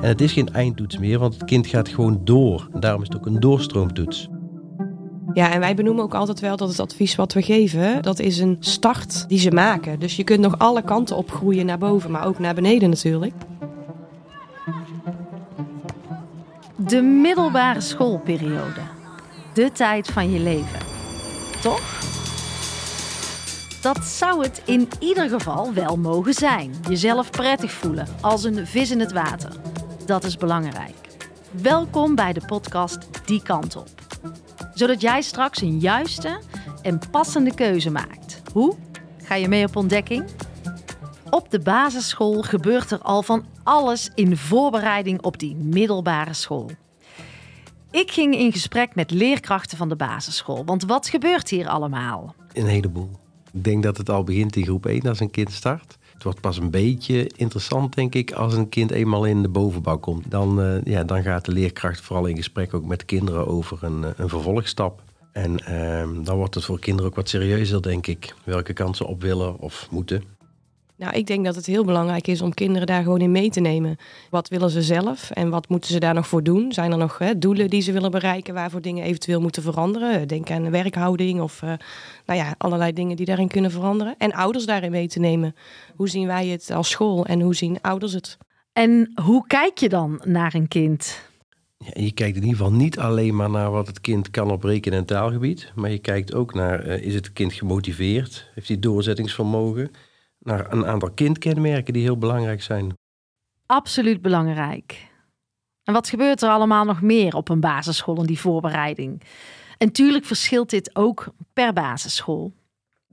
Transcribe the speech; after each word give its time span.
En 0.00 0.08
het 0.08 0.20
is 0.20 0.32
geen 0.32 0.52
eindtoets 0.52 0.98
meer, 0.98 1.18
want 1.18 1.34
het 1.34 1.44
kind 1.44 1.66
gaat 1.66 1.88
gewoon 1.88 2.20
door. 2.24 2.68
En 2.72 2.80
daarom 2.80 3.02
is 3.02 3.08
het 3.08 3.16
ook 3.16 3.26
een 3.26 3.40
doorstroomtoets. 3.40 4.28
Ja, 5.32 5.52
en 5.52 5.60
wij 5.60 5.74
benoemen 5.74 6.04
ook 6.04 6.14
altijd 6.14 6.40
wel 6.40 6.56
dat 6.56 6.68
het 6.68 6.80
advies 6.80 7.14
wat 7.14 7.32
we 7.32 7.42
geven, 7.42 8.02
dat 8.02 8.18
is 8.18 8.38
een 8.38 8.56
start 8.60 9.28
die 9.28 9.38
ze 9.38 9.50
maken. 9.50 9.98
Dus 9.98 10.16
je 10.16 10.24
kunt 10.24 10.40
nog 10.40 10.58
alle 10.58 10.82
kanten 10.82 11.16
op 11.16 11.30
groeien 11.30 11.66
naar 11.66 11.78
boven, 11.78 12.10
maar 12.10 12.26
ook 12.26 12.38
naar 12.38 12.54
beneden 12.54 12.90
natuurlijk. 12.90 13.34
De 16.76 17.02
middelbare 17.02 17.80
schoolperiode. 17.80 18.80
De 19.54 19.72
tijd 19.72 20.08
van 20.08 20.30
je 20.30 20.38
leven. 20.38 20.78
Toch? 21.62 21.99
Dat 23.80 24.04
zou 24.04 24.42
het 24.42 24.62
in 24.64 24.88
ieder 24.98 25.28
geval 25.28 25.72
wel 25.72 25.96
mogen 25.96 26.34
zijn. 26.34 26.74
Jezelf 26.88 27.30
prettig 27.30 27.72
voelen, 27.72 28.06
als 28.20 28.44
een 28.44 28.66
vis 28.66 28.90
in 28.90 29.00
het 29.00 29.12
water. 29.12 29.52
Dat 30.06 30.24
is 30.24 30.36
belangrijk. 30.36 30.94
Welkom 31.50 32.14
bij 32.14 32.32
de 32.32 32.40
podcast 32.46 33.26
Die 33.26 33.42
Kant 33.42 33.76
Op. 33.76 33.88
Zodat 34.74 35.00
jij 35.00 35.22
straks 35.22 35.60
een 35.60 35.78
juiste 35.78 36.40
en 36.82 37.00
passende 37.10 37.54
keuze 37.54 37.90
maakt. 37.90 38.42
Hoe? 38.52 38.76
Ga 39.22 39.34
je 39.34 39.48
mee 39.48 39.66
op 39.66 39.76
ontdekking? 39.76 40.24
Op 41.30 41.50
de 41.50 41.60
basisschool 41.60 42.42
gebeurt 42.42 42.90
er 42.90 43.00
al 43.00 43.22
van 43.22 43.44
alles 43.62 44.10
in 44.14 44.36
voorbereiding 44.36 45.22
op 45.22 45.38
die 45.38 45.56
middelbare 45.56 46.34
school. 46.34 46.70
Ik 47.90 48.10
ging 48.10 48.34
in 48.34 48.52
gesprek 48.52 48.94
met 48.94 49.10
leerkrachten 49.10 49.78
van 49.78 49.88
de 49.88 49.96
basisschool. 49.96 50.64
Want 50.64 50.84
wat 50.84 51.08
gebeurt 51.08 51.48
hier 51.48 51.68
allemaal? 51.68 52.34
Een 52.52 52.66
heleboel. 52.66 53.19
Ik 53.52 53.64
denk 53.64 53.82
dat 53.82 53.96
het 53.96 54.10
al 54.10 54.24
begint 54.24 54.56
in 54.56 54.64
groep 54.64 54.86
1 54.86 55.02
als 55.02 55.20
een 55.20 55.30
kind 55.30 55.52
start. 55.52 55.98
Het 56.12 56.22
wordt 56.22 56.40
pas 56.40 56.58
een 56.58 56.70
beetje 56.70 57.30
interessant, 57.36 57.94
denk 57.94 58.14
ik, 58.14 58.32
als 58.32 58.54
een 58.54 58.68
kind 58.68 58.90
eenmaal 58.90 59.24
in 59.24 59.42
de 59.42 59.48
bovenbouw 59.48 59.98
komt. 59.98 60.30
Dan, 60.30 60.60
uh, 60.60 60.84
ja, 60.84 61.04
dan 61.04 61.22
gaat 61.22 61.44
de 61.44 61.52
leerkracht 61.52 62.00
vooral 62.00 62.26
in 62.26 62.36
gesprek 62.36 62.74
ook 62.74 62.84
met 62.84 63.04
kinderen 63.04 63.46
over 63.46 63.78
een, 63.84 64.04
eh, 64.04 64.10
een 64.16 64.28
vervolgstap. 64.28 65.02
En 65.32 65.52
uh, 65.68 66.24
dan 66.24 66.36
wordt 66.36 66.54
het 66.54 66.64
voor 66.64 66.78
kinderen 66.78 67.10
ook 67.10 67.16
wat 67.16 67.28
serieuzer, 67.28 67.82
denk 67.82 68.06
ik. 68.06 68.34
Welke 68.44 68.72
kansen 68.72 69.06
op 69.06 69.22
willen 69.22 69.58
of 69.58 69.88
moeten. 69.90 70.22
Nou, 71.00 71.14
ik 71.14 71.26
denk 71.26 71.44
dat 71.44 71.54
het 71.54 71.66
heel 71.66 71.84
belangrijk 71.84 72.26
is 72.26 72.40
om 72.40 72.54
kinderen 72.54 72.86
daar 72.86 73.02
gewoon 73.02 73.20
in 73.20 73.30
mee 73.30 73.50
te 73.50 73.60
nemen. 73.60 73.96
Wat 74.30 74.48
willen 74.48 74.70
ze 74.70 74.82
zelf 74.82 75.30
en 75.30 75.50
wat 75.50 75.68
moeten 75.68 75.90
ze 75.90 76.00
daar 76.00 76.14
nog 76.14 76.26
voor 76.26 76.42
doen? 76.42 76.72
Zijn 76.72 76.92
er 76.92 76.98
nog 76.98 77.18
hè, 77.18 77.38
doelen 77.38 77.70
die 77.70 77.80
ze 77.80 77.92
willen 77.92 78.10
bereiken 78.10 78.54
waarvoor 78.54 78.80
dingen 78.80 79.04
eventueel 79.04 79.40
moeten 79.40 79.62
veranderen? 79.62 80.28
Denk 80.28 80.50
aan 80.50 80.70
werkhouding 80.70 81.40
of 81.40 81.62
uh, 81.62 81.72
nou 82.26 82.38
ja, 82.38 82.54
allerlei 82.58 82.92
dingen 82.92 83.16
die 83.16 83.26
daarin 83.26 83.48
kunnen 83.48 83.70
veranderen. 83.70 84.14
En 84.18 84.32
ouders 84.32 84.66
daarin 84.66 84.90
mee 84.90 85.08
te 85.08 85.18
nemen. 85.18 85.54
Hoe 85.96 86.08
zien 86.08 86.26
wij 86.26 86.46
het 86.46 86.70
als 86.70 86.90
school 86.90 87.26
en 87.26 87.40
hoe 87.40 87.54
zien 87.54 87.78
ouders 87.80 88.12
het? 88.12 88.38
En 88.72 89.12
hoe 89.22 89.46
kijk 89.46 89.78
je 89.78 89.88
dan 89.88 90.22
naar 90.24 90.54
een 90.54 90.68
kind? 90.68 91.22
Ja, 91.78 92.02
je 92.02 92.12
kijkt 92.12 92.36
in 92.36 92.42
ieder 92.42 92.56
geval 92.56 92.72
niet 92.72 92.98
alleen 92.98 93.36
maar 93.36 93.50
naar 93.50 93.70
wat 93.70 93.86
het 93.86 94.00
kind 94.00 94.30
kan 94.30 94.50
op 94.50 94.64
rekenen- 94.64 94.98
en 94.98 95.04
taalgebied. 95.04 95.72
Maar 95.74 95.90
je 95.90 95.98
kijkt 95.98 96.34
ook 96.34 96.54
naar, 96.54 96.86
uh, 96.86 97.02
is 97.02 97.14
het 97.14 97.32
kind 97.32 97.52
gemotiveerd? 97.52 98.50
Heeft 98.54 98.68
hij 98.68 98.78
doorzettingsvermogen? 98.78 99.90
Naar 100.40 100.72
een 100.72 100.86
aantal 100.86 101.10
kindkenmerken 101.10 101.92
die 101.92 102.02
heel 102.02 102.18
belangrijk 102.18 102.62
zijn. 102.62 102.94
Absoluut 103.66 104.22
belangrijk. 104.22 105.08
En 105.84 105.92
wat 105.92 106.08
gebeurt 106.08 106.42
er 106.42 106.50
allemaal 106.50 106.84
nog 106.84 107.02
meer 107.02 107.34
op 107.34 107.48
een 107.48 107.60
basisschool 107.60 108.20
in 108.20 108.26
die 108.26 108.40
voorbereiding? 108.40 109.22
En 109.78 109.92
tuurlijk 109.92 110.24
verschilt 110.24 110.70
dit 110.70 110.96
ook 110.96 111.28
per 111.52 111.72
basisschool. 111.72 112.52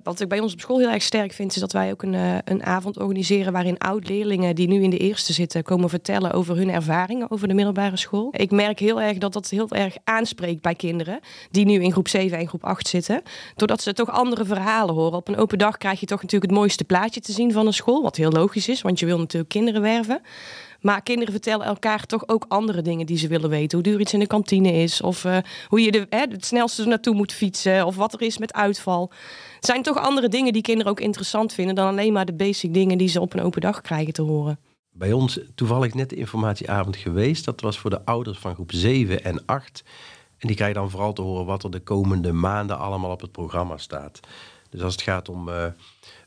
Wat 0.07 0.19
ik 0.19 0.27
bij 0.27 0.39
ons 0.39 0.53
op 0.53 0.59
school 0.59 0.79
heel 0.79 0.89
erg 0.89 1.03
sterk 1.03 1.31
vind, 1.31 1.55
is 1.55 1.61
dat 1.61 1.71
wij 1.71 1.91
ook 1.91 2.03
een, 2.03 2.13
uh, 2.13 2.37
een 2.43 2.63
avond 2.63 2.99
organiseren 2.99 3.53
waarin 3.53 3.77
oud-leerlingen 3.77 4.55
die 4.55 4.67
nu 4.67 4.83
in 4.83 4.89
de 4.89 4.97
eerste 4.97 5.33
zitten 5.33 5.63
komen 5.63 5.89
vertellen 5.89 6.31
over 6.31 6.55
hun 6.55 6.69
ervaringen 6.69 7.31
over 7.31 7.47
de 7.47 7.53
middelbare 7.53 7.97
school. 7.97 8.29
Ik 8.31 8.51
merk 8.51 8.79
heel 8.79 9.01
erg 9.01 9.17
dat 9.17 9.33
dat 9.33 9.49
heel 9.49 9.69
erg 9.69 9.95
aanspreekt 10.03 10.61
bij 10.61 10.75
kinderen 10.75 11.19
die 11.51 11.65
nu 11.65 11.83
in 11.83 11.91
groep 11.91 12.07
7 12.07 12.37
en 12.37 12.47
groep 12.47 12.63
8 12.63 12.87
zitten. 12.87 13.21
Doordat 13.55 13.81
ze 13.81 13.93
toch 13.93 14.11
andere 14.11 14.45
verhalen 14.45 14.95
horen. 14.95 15.17
Op 15.17 15.27
een 15.27 15.37
open 15.37 15.57
dag 15.57 15.77
krijg 15.77 15.99
je 15.99 16.05
toch 16.05 16.21
natuurlijk 16.21 16.51
het 16.51 16.59
mooiste 16.59 16.83
plaatje 16.83 17.21
te 17.21 17.31
zien 17.31 17.51
van 17.51 17.67
een 17.67 17.73
school, 17.73 18.01
wat 18.01 18.15
heel 18.15 18.31
logisch 18.31 18.67
is, 18.67 18.81
want 18.81 18.99
je 18.99 19.05
wil 19.05 19.17
natuurlijk 19.17 19.51
kinderen 19.51 19.81
werven. 19.81 20.21
Maar 20.81 21.01
kinderen 21.01 21.33
vertellen 21.33 21.65
elkaar 21.65 22.05
toch 22.05 22.27
ook 22.27 22.45
andere 22.47 22.81
dingen 22.81 23.05
die 23.05 23.17
ze 23.17 23.27
willen 23.27 23.49
weten. 23.49 23.77
Hoe 23.77 23.87
duur 23.87 23.99
iets 23.99 24.13
in 24.13 24.19
de 24.19 24.27
kantine 24.27 24.71
is. 24.71 25.01
Of 25.01 25.23
uh, 25.23 25.37
hoe 25.67 25.81
je 25.81 25.91
de, 25.91 26.05
hè, 26.09 26.19
het 26.19 26.45
snelste 26.45 26.85
naartoe 26.85 27.15
moet 27.15 27.33
fietsen. 27.33 27.85
Of 27.85 27.95
wat 27.95 28.13
er 28.13 28.21
is 28.21 28.37
met 28.37 28.53
uitval. 28.53 29.11
Zijn 29.59 29.83
toch 29.83 29.97
andere 29.97 30.29
dingen 30.29 30.53
die 30.53 30.61
kinderen 30.61 30.91
ook 30.91 30.99
interessant 30.99 31.53
vinden. 31.53 31.75
Dan 31.75 31.87
alleen 31.87 32.13
maar 32.13 32.25
de 32.25 32.33
basic 32.33 32.73
dingen 32.73 32.97
die 32.97 33.07
ze 33.07 33.21
op 33.21 33.33
een 33.33 33.41
open 33.41 33.61
dag 33.61 33.81
krijgen 33.81 34.13
te 34.13 34.21
horen. 34.21 34.59
Bij 34.91 35.11
ons 35.11 35.39
toevallig 35.55 35.93
net 35.93 36.09
de 36.09 36.15
informatieavond 36.15 36.95
geweest. 36.95 37.45
Dat 37.45 37.61
was 37.61 37.77
voor 37.77 37.89
de 37.89 38.05
ouders 38.05 38.37
van 38.37 38.53
groep 38.53 38.71
7 38.71 39.23
en 39.23 39.45
8. 39.45 39.83
En 40.37 40.47
die 40.47 40.55
krijgen 40.55 40.77
dan 40.77 40.89
vooral 40.89 41.13
te 41.13 41.21
horen 41.21 41.45
wat 41.45 41.63
er 41.63 41.71
de 41.71 41.79
komende 41.79 42.33
maanden 42.33 42.77
allemaal 42.77 43.11
op 43.11 43.21
het 43.21 43.31
programma 43.31 43.77
staat. 43.77 44.19
Dus 44.69 44.81
als 44.81 44.93
het 44.93 45.01
gaat 45.01 45.29
om 45.29 45.49
uh, 45.49 45.65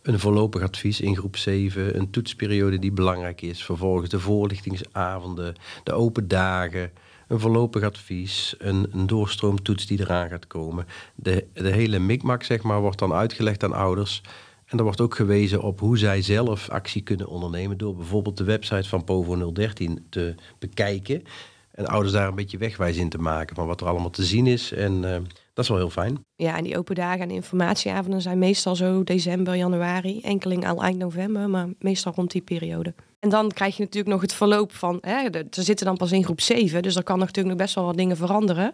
een 0.02 0.18
voorlopig 0.18 0.62
advies 0.62 1.00
in 1.00 1.16
groep 1.16 1.36
7, 1.36 1.96
een 1.96 2.10
toetsperiode 2.10 2.78
die 2.78 2.92
belangrijk 2.92 3.42
is, 3.42 3.64
vervolgens 3.64 4.10
de 4.10 4.20
voorlichtingsavonden, 4.20 5.54
de 5.84 5.92
open 5.92 6.28
dagen, 6.28 6.92
een 7.30 7.40
voorlopig 7.40 7.82
advies, 7.82 8.54
een, 8.58 8.86
een 8.92 9.06
doorstroomtoets 9.06 9.86
die 9.86 10.00
eraan 10.00 10.28
gaat 10.28 10.46
komen. 10.46 10.86
De, 11.14 11.46
de 11.52 11.70
hele 11.70 11.98
mikmak 11.98 12.42
zeg 12.42 12.62
maar, 12.62 12.80
wordt 12.80 12.98
dan 12.98 13.12
uitgelegd 13.12 13.64
aan 13.64 13.72
ouders. 13.72 14.22
En 14.66 14.78
er 14.78 14.84
wordt 14.84 15.00
ook 15.00 15.14
gewezen 15.14 15.62
op 15.62 15.80
hoe 15.80 15.98
zij 15.98 16.22
zelf 16.22 16.68
actie 16.68 17.02
kunnen 17.02 17.28
ondernemen 17.28 17.78
door 17.78 17.96
bijvoorbeeld 17.96 18.36
de 18.36 18.44
website 18.44 18.88
van 18.88 19.04
POVO 19.04 19.52
013 19.52 20.06
te 20.08 20.34
bekijken. 20.58 21.22
En 21.70 21.86
ouders 21.86 22.12
daar 22.12 22.28
een 22.28 22.34
beetje 22.34 22.58
wegwijs 22.58 22.96
in 22.96 23.08
te 23.08 23.18
maken 23.18 23.56
van 23.56 23.66
wat 23.66 23.80
er 23.80 23.86
allemaal 23.86 24.10
te 24.10 24.24
zien 24.24 24.46
is. 24.46 24.72
En 24.72 24.92
uh, 24.92 25.12
dat 25.52 25.64
is 25.64 25.68
wel 25.68 25.78
heel 25.78 25.90
fijn. 25.90 26.24
Ja, 26.36 26.56
en 26.56 26.64
die 26.64 26.78
open 26.78 26.94
dagen 26.94 27.20
en 27.20 27.30
informatieavonden 27.30 28.22
zijn 28.22 28.38
meestal 28.38 28.76
zo 28.76 29.04
december, 29.04 29.56
januari. 29.56 30.20
Enkeling 30.20 30.68
al 30.68 30.82
eind 30.82 30.98
november, 30.98 31.48
maar 31.48 31.68
meestal 31.78 32.12
rond 32.16 32.30
die 32.30 32.42
periode. 32.42 32.94
En 33.20 33.28
dan 33.28 33.50
krijg 33.50 33.76
je 33.76 33.82
natuurlijk 33.82 34.12
nog 34.12 34.20
het 34.22 34.32
verloop 34.32 34.72
van... 34.72 34.98
Hè, 35.00 35.28
ze 35.50 35.62
zitten 35.62 35.86
dan 35.86 35.96
pas 35.96 36.12
in 36.12 36.24
groep 36.24 36.40
7, 36.40 36.82
dus 36.82 36.96
er 36.96 37.02
kan 37.02 37.18
natuurlijk 37.18 37.48
nog 37.48 37.56
best 37.56 37.74
wel 37.74 37.84
wat 37.84 37.96
dingen 37.96 38.16
veranderen. 38.16 38.72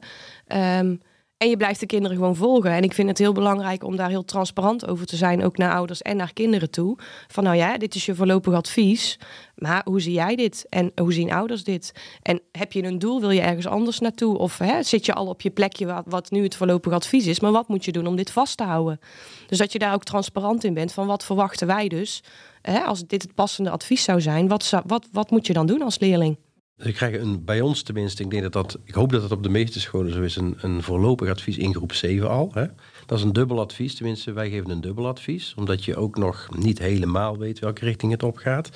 Um, 0.79 1.01
en 1.39 1.49
je 1.49 1.57
blijft 1.57 1.81
de 1.81 1.87
kinderen 1.87 2.17
gewoon 2.17 2.37
volgen. 2.37 2.71
En 2.71 2.83
ik 2.83 2.93
vind 2.93 3.09
het 3.09 3.19
heel 3.19 3.33
belangrijk 3.33 3.85
om 3.85 3.97
daar 3.97 4.09
heel 4.09 4.25
transparant 4.25 4.87
over 4.87 5.07
te 5.07 5.17
zijn, 5.17 5.45
ook 5.45 5.57
naar 5.57 5.75
ouders 5.75 6.03
en 6.03 6.17
naar 6.17 6.33
kinderen 6.33 6.71
toe. 6.71 6.99
Van 7.27 7.45
nou 7.45 7.57
ja, 7.57 7.79
dit 7.79 7.95
is 7.95 8.07
je 8.07 8.15
voorlopig 8.15 8.55
advies. 8.55 9.19
Maar 9.55 9.83
hoe 9.85 10.01
zie 10.01 10.13
jij 10.13 10.37
dit? 10.37 10.67
En 10.69 10.93
hoe 10.95 11.13
zien 11.13 11.33
ouders 11.33 11.65
dit? 11.65 11.93
En 12.23 12.41
heb 12.53 12.73
je 12.73 12.85
een 12.85 12.99
doel? 12.99 13.21
Wil 13.21 13.31
je 13.31 13.41
ergens 13.41 13.67
anders 13.67 13.99
naartoe? 13.99 14.39
Of 14.39 14.59
hè, 14.59 14.83
zit 14.83 15.07
je 15.07 15.15
al 15.15 15.27
op 15.27 15.41
je 15.41 15.51
plekje 15.51 16.03
wat, 16.07 16.31
nu 16.31 16.43
het 16.43 16.57
voorlopig 16.57 16.93
advies 16.93 17.27
is? 17.27 17.41
Maar 17.41 17.53
wat 17.53 17.69
moet 17.69 17.85
je 17.85 17.93
doen 17.93 18.07
om 18.07 18.17
dit 18.17 18.31
vast 18.31 18.57
te 18.57 18.65
houden? 18.65 19.01
Dus 19.47 19.59
dat 19.59 19.73
je 19.73 19.79
daar 19.79 19.95
ook 19.95 20.05
transparant 20.05 20.65
in 20.65 20.75
bent 20.75 20.93
van 20.93 21.07
wat 21.07 21.25
verwachten 21.25 21.67
wij 21.67 21.89
dus? 21.89 22.23
Hè, 22.63 22.81
als 22.81 23.07
dit 23.07 23.23
het 23.23 23.35
passende 23.35 23.71
advies 23.71 24.05
zou 24.05 24.21
zijn, 24.21 24.49
wat, 24.49 24.73
wat, 24.87 25.09
wat 25.13 25.31
moet 25.31 25.47
je 25.47 25.53
dan 25.53 25.67
doen 25.67 25.83
als 25.83 25.99
leerling? 25.99 26.37
Dus 26.77 26.87
ik 26.87 26.95
krijg 26.95 27.21
een, 27.21 27.45
bij 27.45 27.61
ons 27.61 27.83
tenminste, 27.83 28.23
ik, 28.23 28.31
denk 28.31 28.43
dat 28.43 28.53
dat, 28.53 28.79
ik 28.85 28.95
hoop 28.95 29.13
dat 29.13 29.23
het 29.23 29.33
op 29.33 29.43
de 29.43 29.49
meeste 29.49 29.81
scholen 29.81 30.13
zo 30.13 30.23
is, 30.23 30.37
een, 30.37 30.57
een 30.61 30.83
voorlopig 30.83 31.29
advies 31.29 31.57
in 31.57 31.75
groep 31.75 31.93
7 31.93 32.29
al. 32.31 32.51
Hè. 32.53 32.67
Dat 33.07 33.19
is 33.19 33.25
een 33.25 33.33
dubbel 33.33 33.61
advies, 33.61 33.95
tenminste 33.95 34.33
wij 34.33 34.51
geven 34.51 34.71
een 34.71 34.81
dubbel 34.81 35.07
advies, 35.07 35.55
omdat 35.57 35.85
je 35.85 35.97
ook 35.97 36.17
nog 36.17 36.49
niet 36.59 36.79
helemaal 36.79 37.39
weet 37.39 37.59
welke 37.59 37.85
richting 37.85 38.13
het 38.13 38.23
op 38.23 38.37
gaat. 38.37 38.71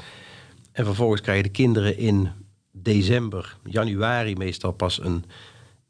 En 0.73 0.85
vervolgens 0.85 1.21
krijgen 1.21 1.45
de 1.45 1.51
kinderen 1.51 1.99
in 1.99 2.29
december, 2.73 3.57
januari 3.65 4.35
meestal 4.35 4.73
pas 4.73 5.03
een, 5.03 5.25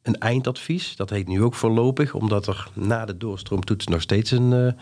een 0.02 0.18
eindadvies. 0.18 0.96
Dat 0.96 1.10
heet 1.10 1.28
nu 1.28 1.42
ook 1.42 1.54
voorlopig, 1.54 2.14
omdat 2.14 2.46
er 2.46 2.68
na 2.74 3.04
de 3.04 3.16
doorstroomtoets 3.16 3.86
nog 3.86 4.00
steeds 4.00 4.30
een, 4.30 4.52
uh, 4.52 4.72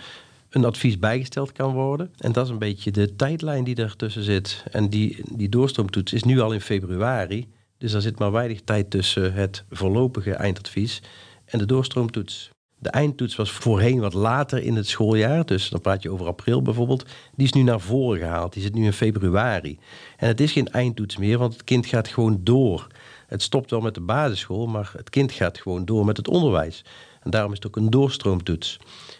een 0.50 0.64
advies 0.64 0.98
bijgesteld 0.98 1.52
kan 1.52 1.72
worden. 1.72 2.12
En 2.16 2.32
dat 2.32 2.44
is 2.44 2.50
een 2.50 2.58
beetje 2.58 2.90
de 2.90 3.16
tijdlijn 3.16 3.64
die 3.64 3.76
ertussen 3.76 4.22
zit. 4.22 4.64
En 4.70 4.90
die, 4.90 5.22
die 5.32 5.48
doorstroomtoets 5.48 6.12
is 6.12 6.22
nu 6.22 6.40
al 6.40 6.52
in 6.52 6.60
februari. 6.60 7.48
Dus 7.78 7.92
er 7.92 8.02
zit 8.02 8.18
maar 8.18 8.32
weinig 8.32 8.60
tijd 8.60 8.90
tussen 8.90 9.32
het 9.32 9.64
voorlopige 9.70 10.32
eindadvies 10.32 11.02
en 11.44 11.58
de 11.58 11.66
doorstroomtoets. 11.66 12.50
De 12.80 12.90
eindtoets 12.90 13.36
was 13.36 13.50
voorheen 13.50 14.00
wat 14.00 14.14
later 14.14 14.62
in 14.62 14.76
het 14.76 14.86
schooljaar, 14.86 15.46
dus 15.46 15.68
dan 15.68 15.80
praat 15.80 16.02
je 16.02 16.10
over 16.10 16.26
april 16.26 16.62
bijvoorbeeld. 16.62 17.04
Die 17.34 17.46
is 17.46 17.52
nu 17.52 17.62
naar 17.62 17.80
voren 17.80 18.18
gehaald, 18.18 18.52
die 18.52 18.62
zit 18.62 18.74
nu 18.74 18.84
in 18.84 18.92
februari. 18.92 19.78
En 20.16 20.28
het 20.28 20.40
is 20.40 20.52
geen 20.52 20.68
eindtoets 20.68 21.16
meer, 21.16 21.38
want 21.38 21.52
het 21.52 21.64
kind 21.64 21.86
gaat 21.86 22.08
gewoon 22.08 22.40
door. 22.42 22.86
Het 23.26 23.42
stopt 23.42 23.70
wel 23.70 23.80
met 23.80 23.94
de 23.94 24.00
basisschool, 24.00 24.66
maar 24.66 24.92
het 24.96 25.10
kind 25.10 25.32
gaat 25.32 25.58
gewoon 25.58 25.84
door 25.84 26.04
met 26.04 26.16
het 26.16 26.28
onderwijs. 26.28 26.84
En 27.20 27.30
daarom 27.30 27.52
is 27.52 27.58
het 27.58 27.66
ook 27.66 27.76
een 27.76 27.90
doorstroomtoets. 27.90 28.78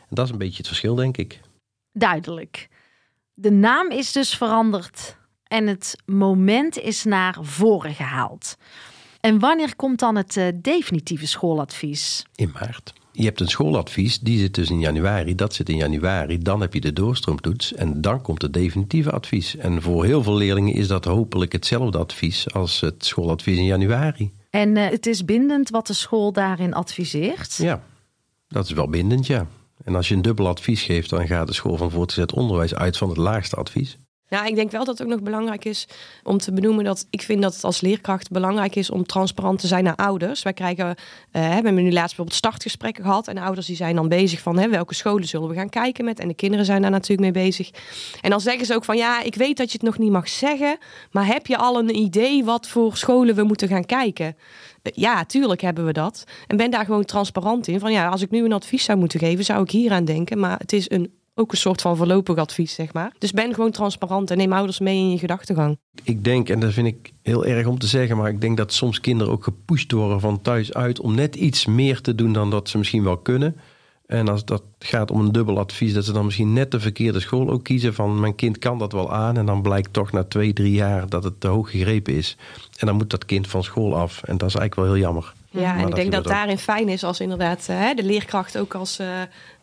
En 0.08 0.14
dat 0.14 0.24
is 0.24 0.30
een 0.30 0.38
beetje 0.38 0.56
het 0.56 0.66
verschil, 0.66 0.94
denk 0.94 1.16
ik. 1.16 1.40
Duidelijk. 1.92 2.68
De 3.34 3.50
naam 3.50 3.90
is 3.90 4.12
dus 4.12 4.36
veranderd 4.36 5.16
en 5.44 5.66
het 5.66 5.96
moment 6.06 6.78
is 6.78 7.04
naar 7.04 7.36
voren 7.40 7.94
gehaald. 7.94 8.56
En 9.20 9.38
wanneer 9.38 9.76
komt 9.76 9.98
dan 9.98 10.16
het 10.16 10.36
eh, 10.36 10.46
definitieve 10.54 11.26
schooladvies? 11.26 12.26
In 12.34 12.50
maart. 12.52 12.92
Je 13.12 13.24
hebt 13.24 13.40
een 13.40 13.48
schooladvies, 13.48 14.20
die 14.20 14.38
zit 14.38 14.54
dus 14.54 14.70
in 14.70 14.80
januari, 14.80 15.34
dat 15.34 15.54
zit 15.54 15.68
in 15.68 15.76
januari. 15.76 16.38
Dan 16.38 16.60
heb 16.60 16.74
je 16.74 16.80
de 16.80 16.92
doorstroomtoets 16.92 17.74
en 17.74 18.00
dan 18.00 18.22
komt 18.22 18.42
het 18.42 18.52
definitieve 18.52 19.10
advies. 19.10 19.56
En 19.56 19.82
voor 19.82 20.04
heel 20.04 20.22
veel 20.22 20.36
leerlingen 20.36 20.74
is 20.74 20.88
dat 20.88 21.04
hopelijk 21.04 21.52
hetzelfde 21.52 21.98
advies 21.98 22.52
als 22.52 22.80
het 22.80 23.04
schooladvies 23.04 23.56
in 23.56 23.64
januari. 23.64 24.32
En 24.50 24.76
eh, 24.76 24.90
het 24.90 25.06
is 25.06 25.24
bindend 25.24 25.70
wat 25.70 25.86
de 25.86 25.92
school 25.92 26.32
daarin 26.32 26.74
adviseert? 26.74 27.56
Ja, 27.56 27.82
dat 28.48 28.64
is 28.64 28.72
wel 28.72 28.88
bindend, 28.88 29.26
ja. 29.26 29.46
En 29.84 29.94
als 29.94 30.08
je 30.08 30.14
een 30.14 30.22
dubbel 30.22 30.46
advies 30.46 30.82
geeft, 30.82 31.10
dan 31.10 31.26
gaat 31.26 31.46
de 31.46 31.52
school 31.52 31.76
van 31.76 31.90
voortgezet 31.90 32.32
onderwijs 32.32 32.74
uit 32.74 32.96
van 32.96 33.08
het 33.08 33.18
laagste 33.18 33.56
advies. 33.56 33.98
Nou, 34.28 34.46
ik 34.46 34.54
denk 34.54 34.70
wel 34.70 34.84
dat 34.84 34.98
het 34.98 35.06
ook 35.06 35.12
nog 35.12 35.22
belangrijk 35.22 35.64
is 35.64 35.88
om 36.22 36.38
te 36.38 36.52
benoemen 36.52 36.84
dat 36.84 37.06
ik 37.10 37.22
vind 37.22 37.42
dat 37.42 37.54
het 37.54 37.64
als 37.64 37.80
leerkracht 37.80 38.30
belangrijk 38.30 38.76
is 38.76 38.90
om 38.90 39.06
transparant 39.06 39.58
te 39.58 39.66
zijn 39.66 39.84
naar 39.84 39.96
ouders. 39.96 40.42
Wij 40.42 40.52
krijgen, 40.52 40.86
uh, 40.86 40.94
we 41.32 41.38
hebben 41.38 41.74
nu 41.74 41.82
laatst 41.82 42.06
bijvoorbeeld 42.06 42.36
startgesprekken 42.36 43.04
gehad 43.04 43.28
en 43.28 43.38
ouders 43.38 43.66
die 43.66 43.76
zijn 43.76 43.94
dan 43.94 44.08
bezig 44.08 44.40
van 44.40 44.58
hè, 44.58 44.68
welke 44.68 44.94
scholen 44.94 45.28
zullen 45.28 45.48
we 45.48 45.54
gaan 45.54 45.68
kijken 45.68 46.04
met. 46.04 46.18
En 46.18 46.28
de 46.28 46.34
kinderen 46.34 46.64
zijn 46.64 46.82
daar 46.82 46.90
natuurlijk 46.90 47.34
mee 47.34 47.44
bezig. 47.44 47.70
En 48.20 48.30
dan 48.30 48.40
zeggen 48.40 48.66
ze 48.66 48.74
ook 48.74 48.84
van 48.84 48.96
ja, 48.96 49.22
ik 49.22 49.34
weet 49.34 49.56
dat 49.56 49.72
je 49.72 49.78
het 49.78 49.86
nog 49.86 49.98
niet 49.98 50.10
mag 50.10 50.28
zeggen, 50.28 50.78
maar 51.10 51.26
heb 51.26 51.46
je 51.46 51.56
al 51.56 51.78
een 51.78 51.96
idee 51.96 52.44
wat 52.44 52.68
voor 52.68 52.96
scholen 52.96 53.34
we 53.34 53.42
moeten 53.42 53.68
gaan 53.68 53.86
kijken? 53.86 54.36
Ja, 54.82 55.24
tuurlijk 55.24 55.60
hebben 55.60 55.84
we 55.84 55.92
dat. 55.92 56.24
En 56.46 56.56
ben 56.56 56.70
daar 56.70 56.84
gewoon 56.84 57.04
transparant 57.04 57.66
in. 57.66 57.80
Van 57.80 57.92
ja, 57.92 58.08
als 58.08 58.22
ik 58.22 58.30
nu 58.30 58.44
een 58.44 58.52
advies 58.52 58.84
zou 58.84 58.98
moeten 58.98 59.18
geven, 59.20 59.44
zou 59.44 59.62
ik 59.62 59.70
hier 59.70 59.92
aan 59.92 60.04
denken. 60.04 60.38
Maar 60.38 60.58
het 60.58 60.72
is 60.72 60.90
een 60.90 61.17
ook 61.38 61.52
een 61.52 61.58
soort 61.58 61.80
van 61.80 61.96
voorlopig 61.96 62.36
advies, 62.36 62.74
zeg 62.74 62.92
maar. 62.92 63.12
Dus 63.18 63.32
ben 63.32 63.54
gewoon 63.54 63.70
transparant 63.70 64.30
en 64.30 64.36
neem 64.36 64.52
ouders 64.52 64.78
mee 64.78 64.98
in 64.98 65.10
je 65.10 65.18
gedachtegang. 65.18 65.78
Ik 66.02 66.24
denk, 66.24 66.48
en 66.48 66.60
dat 66.60 66.72
vind 66.72 66.86
ik 66.86 67.12
heel 67.22 67.44
erg 67.44 67.66
om 67.66 67.78
te 67.78 67.86
zeggen, 67.86 68.16
maar 68.16 68.28
ik 68.28 68.40
denk 68.40 68.56
dat 68.56 68.72
soms 68.72 69.00
kinderen 69.00 69.32
ook 69.32 69.44
gepusht 69.44 69.92
worden 69.92 70.20
van 70.20 70.42
thuis 70.42 70.74
uit 70.74 71.00
om 71.00 71.14
net 71.14 71.34
iets 71.36 71.66
meer 71.66 72.00
te 72.00 72.14
doen 72.14 72.32
dan 72.32 72.50
dat 72.50 72.68
ze 72.68 72.78
misschien 72.78 73.04
wel 73.04 73.16
kunnen. 73.16 73.56
En 74.06 74.28
als 74.28 74.44
dat 74.44 74.62
gaat 74.78 75.10
om 75.10 75.20
een 75.20 75.32
dubbel 75.32 75.58
advies, 75.58 75.92
dat 75.92 76.04
ze 76.04 76.12
dan 76.12 76.24
misschien 76.24 76.52
net 76.52 76.70
de 76.70 76.80
verkeerde 76.80 77.20
school 77.20 77.50
ook 77.50 77.64
kiezen 77.64 77.94
van 77.94 78.20
mijn 78.20 78.34
kind 78.34 78.58
kan 78.58 78.78
dat 78.78 78.92
wel 78.92 79.12
aan. 79.12 79.36
En 79.36 79.46
dan 79.46 79.62
blijkt 79.62 79.92
toch 79.92 80.12
na 80.12 80.24
twee, 80.24 80.52
drie 80.52 80.72
jaar 80.72 81.08
dat 81.08 81.24
het 81.24 81.40
te 81.40 81.46
hoog 81.46 81.70
gegrepen 81.70 82.14
is. 82.14 82.36
En 82.76 82.86
dan 82.86 82.96
moet 82.96 83.10
dat 83.10 83.24
kind 83.24 83.46
van 83.46 83.62
school 83.62 83.96
af. 83.96 84.22
En 84.22 84.38
dat 84.38 84.48
is 84.48 84.54
eigenlijk 84.54 84.74
wel 84.74 84.84
heel 84.84 85.04
jammer. 85.04 85.34
Ja, 85.50 85.76
en 85.76 85.88
ik 85.88 85.94
denk 85.94 86.12
dat 86.12 86.24
daarin 86.24 86.58
fijn 86.58 86.88
is 86.88 87.04
als 87.04 87.20
inderdaad 87.20 87.66
hè, 87.66 87.94
de 87.94 88.02
leerkracht 88.02 88.58
ook 88.58 88.74
als, 88.74 89.00
uh, 89.00 89.06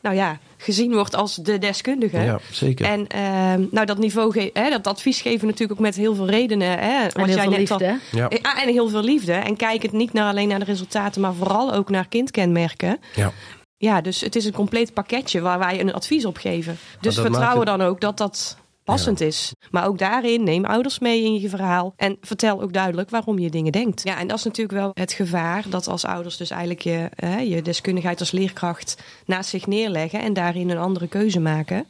nou 0.01 0.15
ja, 0.15 0.37
gezien 0.57 0.93
wordt 0.93 1.15
als 1.15 1.35
de 1.35 1.57
deskundige. 1.57 2.19
Ja, 2.19 2.39
zeker. 2.51 2.85
En 2.85 3.07
uh, 3.15 3.67
nou, 3.71 3.85
dat 3.85 3.97
niveau, 3.97 4.49
hè, 4.53 4.69
dat 4.69 4.87
advies 4.87 5.21
geven 5.21 5.47
natuurlijk 5.47 5.79
ook 5.79 5.85
met 5.85 5.95
heel 5.95 6.15
veel 6.15 6.29
redenen. 6.29 6.69
Hè, 6.69 7.07
en 7.07 7.25
heel 7.25 7.37
veel 7.37 7.49
liefde. 7.49 7.89
Al, 7.89 8.19
ja. 8.19 8.29
En 8.29 8.69
heel 8.69 8.89
veel 8.89 9.03
liefde. 9.03 9.33
En 9.33 9.55
kijk 9.55 9.81
het 9.81 9.91
niet 9.91 10.13
naar 10.13 10.29
alleen 10.29 10.47
naar 10.47 10.59
de 10.59 10.65
resultaten, 10.65 11.21
maar 11.21 11.33
vooral 11.33 11.73
ook 11.73 11.89
naar 11.89 12.07
kindkenmerken. 12.07 12.99
Ja. 13.15 13.31
Ja, 13.77 14.01
dus 14.01 14.21
het 14.21 14.35
is 14.35 14.45
een 14.45 14.53
compleet 14.53 14.93
pakketje 14.93 15.41
waar 15.41 15.59
wij 15.59 15.79
een 15.79 15.93
advies 15.93 16.25
op 16.25 16.37
geven. 16.37 16.77
Dus 16.99 17.15
vertrouwen 17.15 17.65
dan 17.65 17.81
ook 17.81 18.01
dat 18.01 18.17
dat 18.17 18.57
passend 18.85 19.21
is. 19.21 19.53
Maar 19.71 19.87
ook 19.87 19.97
daarin 19.97 20.43
neem 20.43 20.65
ouders 20.65 20.99
mee 20.99 21.23
in 21.23 21.39
je 21.39 21.49
verhaal 21.49 21.93
en 21.95 22.17
vertel 22.21 22.61
ook 22.61 22.73
duidelijk 22.73 23.09
waarom 23.09 23.39
je 23.39 23.49
dingen 23.49 23.71
denkt. 23.71 24.03
Ja, 24.03 24.19
en 24.19 24.27
dat 24.27 24.37
is 24.37 24.43
natuurlijk 24.43 24.77
wel 24.77 24.91
het 24.93 25.13
gevaar 25.13 25.69
dat 25.69 25.87
als 25.87 26.05
ouders 26.05 26.37
dus 26.37 26.49
eigenlijk 26.49 26.81
je, 26.81 27.09
hè, 27.15 27.37
je 27.37 27.61
deskundigheid 27.61 28.19
als 28.19 28.31
leerkracht 28.31 29.03
naast 29.25 29.49
zich 29.49 29.67
neerleggen 29.67 30.21
en 30.21 30.33
daarin 30.33 30.69
een 30.69 30.77
andere 30.77 31.07
keuze 31.07 31.39
maken. 31.39 31.87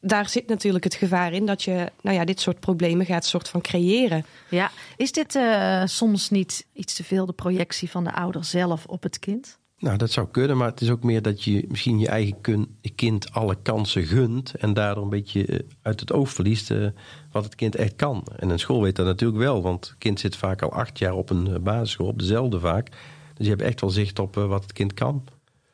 Daar 0.00 0.28
zit 0.28 0.48
natuurlijk 0.48 0.84
het 0.84 0.94
gevaar 0.94 1.32
in 1.32 1.46
dat 1.46 1.62
je 1.62 1.92
nou 2.00 2.16
ja, 2.16 2.24
dit 2.24 2.40
soort 2.40 2.60
problemen 2.60 3.06
gaat 3.06 3.24
soort 3.24 3.48
van 3.48 3.60
creëren. 3.60 4.24
Ja, 4.50 4.70
is 4.96 5.12
dit 5.12 5.34
uh, 5.34 5.82
soms 5.84 6.30
niet 6.30 6.66
iets 6.72 6.94
te 6.94 7.04
veel 7.04 7.26
de 7.26 7.32
projectie 7.32 7.90
van 7.90 8.04
de 8.04 8.12
ouder 8.12 8.44
zelf 8.44 8.86
op 8.86 9.02
het 9.02 9.18
kind? 9.18 9.59
Nou, 9.80 9.96
dat 9.96 10.10
zou 10.10 10.28
kunnen, 10.30 10.56
maar 10.56 10.68
het 10.68 10.80
is 10.80 10.90
ook 10.90 11.02
meer 11.02 11.22
dat 11.22 11.44
je 11.44 11.64
misschien 11.68 11.98
je 11.98 12.08
eigen 12.08 12.68
kind 12.94 13.32
alle 13.32 13.56
kansen 13.62 14.02
gunt 14.02 14.54
en 14.54 14.74
daardoor 14.74 15.02
een 15.02 15.10
beetje 15.10 15.46
eh, 15.46 15.58
uit 15.82 16.00
het 16.00 16.12
oog 16.12 16.30
verliest 16.30 16.70
uh, 16.70 16.88
wat 17.32 17.44
het 17.44 17.54
kind 17.54 17.76
echt 17.76 17.96
kan. 17.96 18.24
En 18.36 18.50
een 18.50 18.58
school 18.58 18.82
weet 18.82 18.96
dat 18.96 19.06
natuurlijk 19.06 19.38
wel, 19.40 19.62
want 19.62 19.88
het 19.88 19.98
kind 19.98 20.20
zit 20.20 20.36
vaak 20.36 20.62
al 20.62 20.72
acht 20.72 20.98
jaar 20.98 21.14
op 21.14 21.30
een 21.30 21.46
eh, 21.46 21.60
basisschool, 21.60 22.06
op 22.06 22.18
dezelfde 22.18 22.60
vaak. 22.60 22.88
Dus 23.34 23.46
je 23.46 23.52
hebt 23.52 23.62
echt 23.62 23.80
wel 23.80 23.90
zicht 23.90 24.18
op 24.18 24.34
wat 24.34 24.62
het 24.62 24.72
kind 24.72 24.94
kan. 24.94 25.24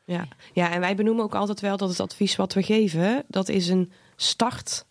Ja. 0.05 0.27
ja, 0.53 0.71
en 0.71 0.79
wij 0.79 0.95
benoemen 0.95 1.23
ook 1.23 1.35
altijd 1.35 1.61
wel 1.61 1.77
dat 1.77 1.89
het 1.89 1.99
advies 1.99 2.35
wat 2.35 2.53
we 2.53 2.63
geven, 2.63 3.23
dat 3.27 3.49
is 3.49 3.67
een 3.67 3.91
start 4.15 4.85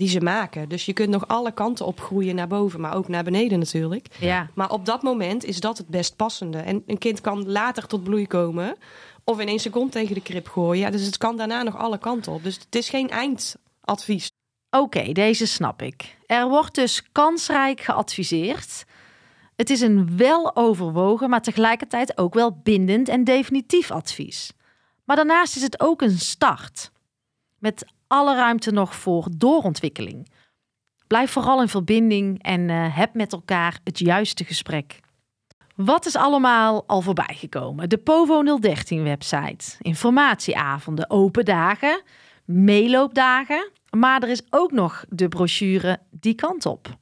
die 0.00 0.08
ze 0.08 0.20
maken. 0.20 0.68
Dus 0.68 0.84
je 0.84 0.92
kunt 0.92 1.10
nog 1.10 1.28
alle 1.28 1.52
kanten 1.52 1.86
op 1.86 2.00
groeien 2.00 2.34
naar 2.34 2.48
boven, 2.48 2.80
maar 2.80 2.94
ook 2.94 3.08
naar 3.08 3.24
beneden 3.24 3.58
natuurlijk. 3.58 4.06
Ja. 4.20 4.50
Maar 4.54 4.70
op 4.70 4.84
dat 4.84 5.02
moment 5.02 5.44
is 5.44 5.60
dat 5.60 5.78
het 5.78 5.88
best 5.88 6.16
passende. 6.16 6.58
En 6.58 6.82
een 6.86 6.98
kind 6.98 7.20
kan 7.20 7.50
later 7.50 7.86
tot 7.86 8.04
bloei 8.04 8.26
komen 8.26 8.76
of 9.24 9.40
ineens 9.40 9.64
een 9.64 9.70
kont 9.70 9.92
tegen 9.92 10.14
de 10.14 10.22
krip 10.22 10.48
gooien. 10.48 10.82
Ja, 10.82 10.90
dus 10.90 11.06
het 11.06 11.16
kan 11.16 11.36
daarna 11.36 11.62
nog 11.62 11.76
alle 11.76 11.98
kanten 11.98 12.32
op. 12.32 12.42
Dus 12.42 12.54
het 12.54 12.74
is 12.74 12.88
geen 12.88 13.08
eindadvies. 13.08 14.30
Oké, 14.70 15.12
deze 15.12 15.46
snap 15.46 15.82
ik. 15.82 16.16
Er 16.26 16.48
wordt 16.48 16.74
dus 16.74 17.02
kansrijk 17.12 17.80
geadviseerd. 17.80 18.84
Het 19.56 19.70
is 19.70 19.80
een 19.80 20.16
wel 20.16 20.56
overwogen, 20.56 21.30
maar 21.30 21.42
tegelijkertijd 21.42 22.18
ook 22.18 22.34
wel 22.34 22.60
bindend 22.62 23.08
en 23.08 23.24
definitief 23.24 23.90
advies. 23.90 24.52
Maar 25.04 25.16
daarnaast 25.16 25.56
is 25.56 25.62
het 25.62 25.80
ook 25.80 26.02
een 26.02 26.18
start. 26.18 26.90
Met 27.58 27.84
alle 28.10 28.34
ruimte 28.34 28.70
nog 28.70 28.94
voor 28.94 29.28
doorontwikkeling. 29.36 30.28
Blijf 31.06 31.30
vooral 31.30 31.60
in 31.60 31.68
verbinding 31.68 32.42
en 32.42 32.68
uh, 32.68 32.96
heb 32.96 33.14
met 33.14 33.32
elkaar 33.32 33.80
het 33.84 33.98
juiste 33.98 34.44
gesprek. 34.44 35.00
Wat 35.76 36.06
is 36.06 36.16
allemaal 36.16 36.84
al 36.86 37.00
voorbij 37.00 37.34
gekomen? 37.38 37.88
De 37.88 37.98
POVO 37.98 38.58
013 38.58 39.02
website, 39.02 39.76
informatieavonden, 39.78 41.10
open 41.10 41.44
dagen, 41.44 42.02
meeloopdagen. 42.44 43.70
Maar 43.90 44.22
er 44.22 44.28
is 44.28 44.42
ook 44.50 44.72
nog 44.72 45.04
de 45.08 45.28
brochure 45.28 45.98
Die 46.10 46.34
kant 46.34 46.66
op. 46.66 46.98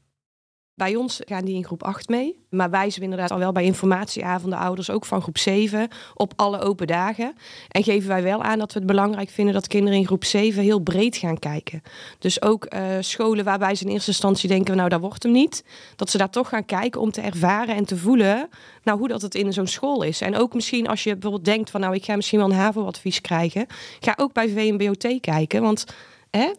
Bij 0.79 0.97
ons 0.97 1.21
gaan 1.25 1.45
die 1.45 1.55
in 1.55 1.65
groep 1.65 1.83
8 1.83 2.09
mee. 2.09 2.47
Maar 2.51 2.71
wijzen 2.71 2.99
we 2.99 3.05
inderdaad 3.05 3.31
al 3.31 3.39
wel 3.39 3.53
bij 3.53 3.65
informatieavonden 3.65 4.59
ouders, 4.59 4.91
ook 4.91 5.05
van 5.05 5.23
groep 5.23 5.39
7, 5.39 5.89
op 6.15 6.33
alle 6.37 6.61
open 6.61 6.87
dagen. 6.87 7.35
En 7.69 7.83
geven 7.83 8.09
wij 8.09 8.23
wel 8.23 8.43
aan 8.43 8.59
dat 8.59 8.73
we 8.73 8.79
het 8.79 8.89
belangrijk 8.89 9.31
vinden 9.31 9.55
dat 9.55 9.67
kinderen 9.67 9.99
in 9.99 10.07
groep 10.07 10.25
7 10.25 10.63
heel 10.63 10.79
breed 10.79 11.17
gaan 11.17 11.39
kijken. 11.39 11.83
Dus 12.19 12.43
ook 12.43 12.75
uh, 12.75 12.81
scholen 13.01 13.45
waarbij 13.45 13.75
ze 13.75 13.85
in 13.85 13.91
eerste 13.91 14.11
instantie 14.11 14.49
denken, 14.49 14.77
nou 14.77 14.89
daar 14.89 15.01
wordt 15.01 15.23
hem 15.23 15.33
niet. 15.33 15.65
Dat 15.97 16.11
ze 16.11 16.19
daar 16.19 16.31
toch 16.31 16.49
gaan 16.49 16.65
kijken 16.65 17.01
om 17.01 17.11
te 17.11 17.21
ervaren 17.21 17.75
en 17.75 17.85
te 17.85 17.97
voelen 17.97 18.49
nou, 18.83 18.99
hoe 18.99 19.09
dat 19.09 19.23
het 19.23 19.35
in 19.35 19.53
zo'n 19.53 19.67
school 19.67 20.03
is. 20.03 20.21
En 20.21 20.37
ook 20.37 20.55
misschien 20.55 20.89
als 20.89 21.03
je 21.03 21.13
bijvoorbeeld 21.13 21.45
denkt 21.45 21.71
van 21.71 21.81
nou 21.81 21.95
ik 21.95 22.05
ga 22.05 22.17
misschien 22.17 22.39
wel 22.39 22.51
een 22.51 22.57
HAVO-advies 22.57 23.21
krijgen. 23.21 23.67
Ga 24.01 24.15
ook 24.17 24.33
bij 24.33 24.49
VMBOT 24.49 25.21
kijken, 25.21 25.63
want... 25.63 25.85
Hè, 26.31 26.51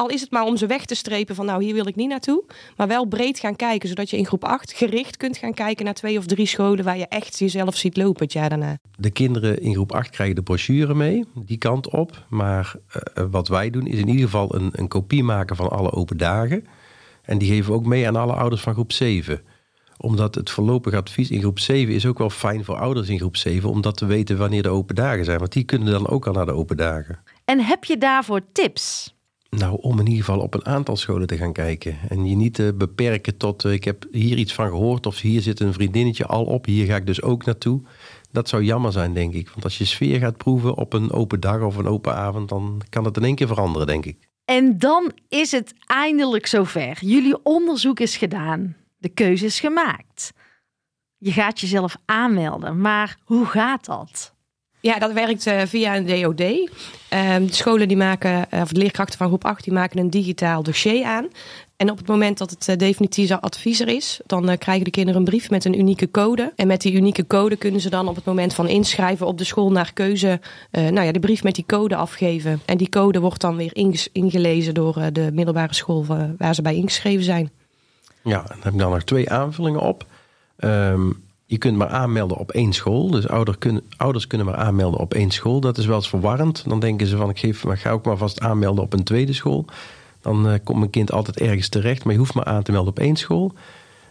al 0.00 0.08
is 0.08 0.20
het 0.20 0.30
maar 0.30 0.44
om 0.44 0.56
ze 0.56 0.66
weg 0.66 0.84
te 0.84 0.94
strepen 0.94 1.34
van 1.34 1.46
nou 1.46 1.64
hier 1.64 1.74
wil 1.74 1.86
ik 1.86 1.96
niet 1.96 2.08
naartoe. 2.08 2.44
Maar 2.76 2.88
wel 2.88 3.06
breed 3.06 3.38
gaan 3.38 3.56
kijken, 3.56 3.88
zodat 3.88 4.10
je 4.10 4.16
in 4.16 4.26
groep 4.26 4.44
8 4.44 4.72
gericht 4.72 5.16
kunt 5.16 5.36
gaan 5.36 5.54
kijken 5.54 5.84
naar 5.84 5.94
twee 5.94 6.18
of 6.18 6.26
drie 6.26 6.46
scholen 6.46 6.84
waar 6.84 6.98
je 6.98 7.06
echt 7.08 7.38
jezelf 7.38 7.76
ziet 7.76 7.96
lopen 7.96 8.22
het 8.22 8.32
jaar 8.32 8.48
daarna. 8.48 8.78
De 8.98 9.10
kinderen 9.10 9.62
in 9.62 9.72
groep 9.72 9.92
8 9.92 10.10
krijgen 10.10 10.36
de 10.36 10.42
brochure 10.42 10.94
mee, 10.94 11.24
die 11.34 11.58
kant 11.58 11.90
op. 11.90 12.24
Maar 12.28 12.74
uh, 12.74 13.24
wat 13.30 13.48
wij 13.48 13.70
doen 13.70 13.86
is 13.86 13.98
in 13.98 14.08
ieder 14.08 14.24
geval 14.24 14.54
een, 14.54 14.70
een 14.72 14.88
kopie 14.88 15.22
maken 15.22 15.56
van 15.56 15.70
alle 15.70 15.92
open 15.92 16.16
dagen. 16.16 16.66
En 17.22 17.38
die 17.38 17.48
geven 17.48 17.70
we 17.70 17.76
ook 17.76 17.86
mee 17.86 18.06
aan 18.06 18.16
alle 18.16 18.32
ouders 18.32 18.62
van 18.62 18.72
groep 18.72 18.92
7 18.92 19.42
omdat 20.02 20.34
het 20.34 20.50
voorlopig 20.50 20.94
advies 20.94 21.30
in 21.30 21.40
groep 21.40 21.58
7 21.58 21.94
is 21.94 22.06
ook 22.06 22.18
wel 22.18 22.30
fijn 22.30 22.64
voor 22.64 22.76
ouders 22.76 23.08
in 23.08 23.18
groep 23.18 23.36
7. 23.36 23.70
Om 23.70 23.80
dat 23.80 23.96
te 23.96 24.06
weten 24.06 24.38
wanneer 24.38 24.62
de 24.62 24.68
open 24.68 24.94
dagen 24.94 25.24
zijn. 25.24 25.38
Want 25.38 25.52
die 25.52 25.64
kunnen 25.64 25.92
dan 25.92 26.08
ook 26.08 26.26
al 26.26 26.32
naar 26.32 26.46
de 26.46 26.52
open 26.52 26.76
dagen. 26.76 27.18
En 27.44 27.60
heb 27.64 27.84
je 27.84 27.98
daarvoor 27.98 28.40
tips? 28.52 29.14
Nou, 29.50 29.78
om 29.80 29.98
in 29.98 30.06
ieder 30.06 30.24
geval 30.24 30.40
op 30.40 30.54
een 30.54 30.66
aantal 30.66 30.96
scholen 30.96 31.26
te 31.26 31.36
gaan 31.36 31.52
kijken. 31.52 31.98
En 32.08 32.26
je 32.26 32.36
niet 32.36 32.54
te 32.54 32.74
beperken 32.76 33.36
tot 33.36 33.64
uh, 33.64 33.72
ik 33.72 33.84
heb 33.84 34.06
hier 34.10 34.36
iets 34.36 34.54
van 34.54 34.68
gehoord 34.68 35.06
of 35.06 35.20
hier 35.20 35.40
zit 35.40 35.60
een 35.60 35.72
vriendinnetje 35.72 36.26
al 36.26 36.44
op, 36.44 36.64
hier 36.64 36.86
ga 36.86 36.96
ik 36.96 37.06
dus 37.06 37.22
ook 37.22 37.44
naartoe. 37.44 37.82
Dat 38.32 38.48
zou 38.48 38.62
jammer 38.62 38.92
zijn, 38.92 39.14
denk 39.14 39.34
ik. 39.34 39.48
Want 39.48 39.64
als 39.64 39.78
je 39.78 39.84
sfeer 39.84 40.18
gaat 40.18 40.36
proeven 40.36 40.76
op 40.76 40.92
een 40.92 41.12
open 41.12 41.40
dag 41.40 41.60
of 41.62 41.76
een 41.76 41.86
open 41.86 42.14
avond, 42.14 42.48
dan 42.48 42.82
kan 42.88 43.04
het 43.04 43.16
in 43.16 43.24
één 43.24 43.34
keer 43.34 43.46
veranderen, 43.46 43.86
denk 43.86 44.06
ik. 44.06 44.28
En 44.44 44.78
dan 44.78 45.12
is 45.28 45.50
het 45.50 45.74
eindelijk 45.86 46.46
zover. 46.46 46.96
Jullie 47.00 47.44
onderzoek 47.44 48.00
is 48.00 48.16
gedaan. 48.16 48.76
De 48.98 49.08
keuze 49.08 49.44
is 49.44 49.60
gemaakt. 49.60 50.32
Je 51.18 51.32
gaat 51.32 51.60
jezelf 51.60 51.96
aanmelden, 52.04 52.80
maar 52.80 53.18
hoe 53.24 53.46
gaat 53.46 53.84
dat? 53.84 54.34
Ja, 54.80 54.98
dat 54.98 55.12
werkt 55.12 55.46
uh, 55.46 55.60
via 55.66 55.96
een 55.96 56.06
DOD. 56.06 56.70
Ehm, 57.08 57.46
de 57.46 57.54
scholen 57.54 57.88
die 57.88 57.96
maken, 57.96 58.46
uh, 58.54 58.60
of 58.60 58.68
de 58.68 58.80
leerkrachten 58.80 59.18
van 59.18 59.26
groep 59.26 59.44
8, 59.44 59.64
die 59.64 59.72
maken 59.72 59.98
een 59.98 60.10
digitaal 60.10 60.62
dossier 60.62 61.04
aan. 61.04 61.28
En 61.76 61.90
op 61.90 61.98
het 61.98 62.06
moment 62.06 62.38
dat 62.38 62.50
het 62.50 62.68
uh, 62.68 62.76
definitief 62.76 63.30
advies 63.30 63.80
er 63.80 63.88
is, 63.88 64.20
dan 64.26 64.58
krijgen 64.58 64.84
de 64.84 64.90
kinderen 64.90 65.20
een 65.20 65.26
brief 65.26 65.50
met 65.50 65.64
een 65.64 65.78
unieke 65.78 66.10
code. 66.10 66.52
En 66.56 66.66
met 66.66 66.80
die 66.80 66.92
unieke 66.92 67.26
code 67.26 67.56
kunnen 67.56 67.80
ze 67.80 67.90
dan 67.90 68.08
op 68.08 68.14
het 68.14 68.24
moment 68.24 68.54
van 68.54 68.68
inschrijven 68.68 69.26
op 69.26 69.38
de 69.38 69.44
school 69.44 69.70
naar 69.70 69.92
keuze, 69.92 70.40
nou 70.70 71.02
ja, 71.02 71.12
de 71.12 71.20
brief 71.20 71.42
met 71.42 71.54
die 71.54 71.64
code 71.66 71.96
afgeven. 71.96 72.60
En 72.64 72.76
die 72.76 72.88
code 72.88 73.20
wordt 73.20 73.40
dan 73.40 73.56
weer 73.56 73.76
ingelezen 74.12 74.74
door 74.74 75.12
de 75.12 75.30
middelbare 75.32 75.74
school 75.74 76.06
waar 76.38 76.54
ze 76.54 76.62
bij 76.62 76.74
ingeschreven 76.74 77.24
zijn. 77.24 77.50
Ja, 78.22 78.42
dan 78.42 78.56
heb 78.60 78.72
ik 78.72 78.78
dan 78.78 78.90
nog 78.90 79.02
twee 79.02 79.30
aanvullingen 79.30 79.80
op. 79.80 80.06
Um, 80.58 81.29
je 81.50 81.58
kunt 81.58 81.76
maar 81.76 81.88
aanmelden 81.88 82.36
op 82.36 82.50
één 82.50 82.72
school. 82.72 83.10
Dus 83.10 83.28
ouder 83.28 83.58
kunnen, 83.58 83.82
ouders 83.96 84.26
kunnen 84.26 84.46
maar 84.46 84.56
aanmelden 84.56 85.00
op 85.00 85.14
één 85.14 85.30
school. 85.30 85.60
Dat 85.60 85.78
is 85.78 85.86
wel 85.86 85.96
eens 85.96 86.08
verwarrend. 86.08 86.64
Dan 86.68 86.80
denken 86.80 87.06
ze 87.06 87.16
van 87.16 87.30
ik 87.30 87.38
geef, 87.38 87.64
maar 87.64 87.78
ga 87.78 87.90
ook 87.90 88.04
maar 88.04 88.16
vast 88.16 88.40
aanmelden 88.40 88.84
op 88.84 88.92
een 88.92 89.04
tweede 89.04 89.32
school. 89.32 89.64
Dan 90.20 90.46
uh, 90.46 90.54
komt 90.64 90.78
mijn 90.78 90.90
kind 90.90 91.12
altijd 91.12 91.40
ergens 91.40 91.68
terecht. 91.68 92.04
Maar 92.04 92.12
je 92.12 92.18
hoeft 92.18 92.34
maar 92.34 92.44
aan 92.44 92.62
te 92.62 92.72
melden 92.72 92.90
op 92.90 92.98
één 92.98 93.16
school. 93.16 93.52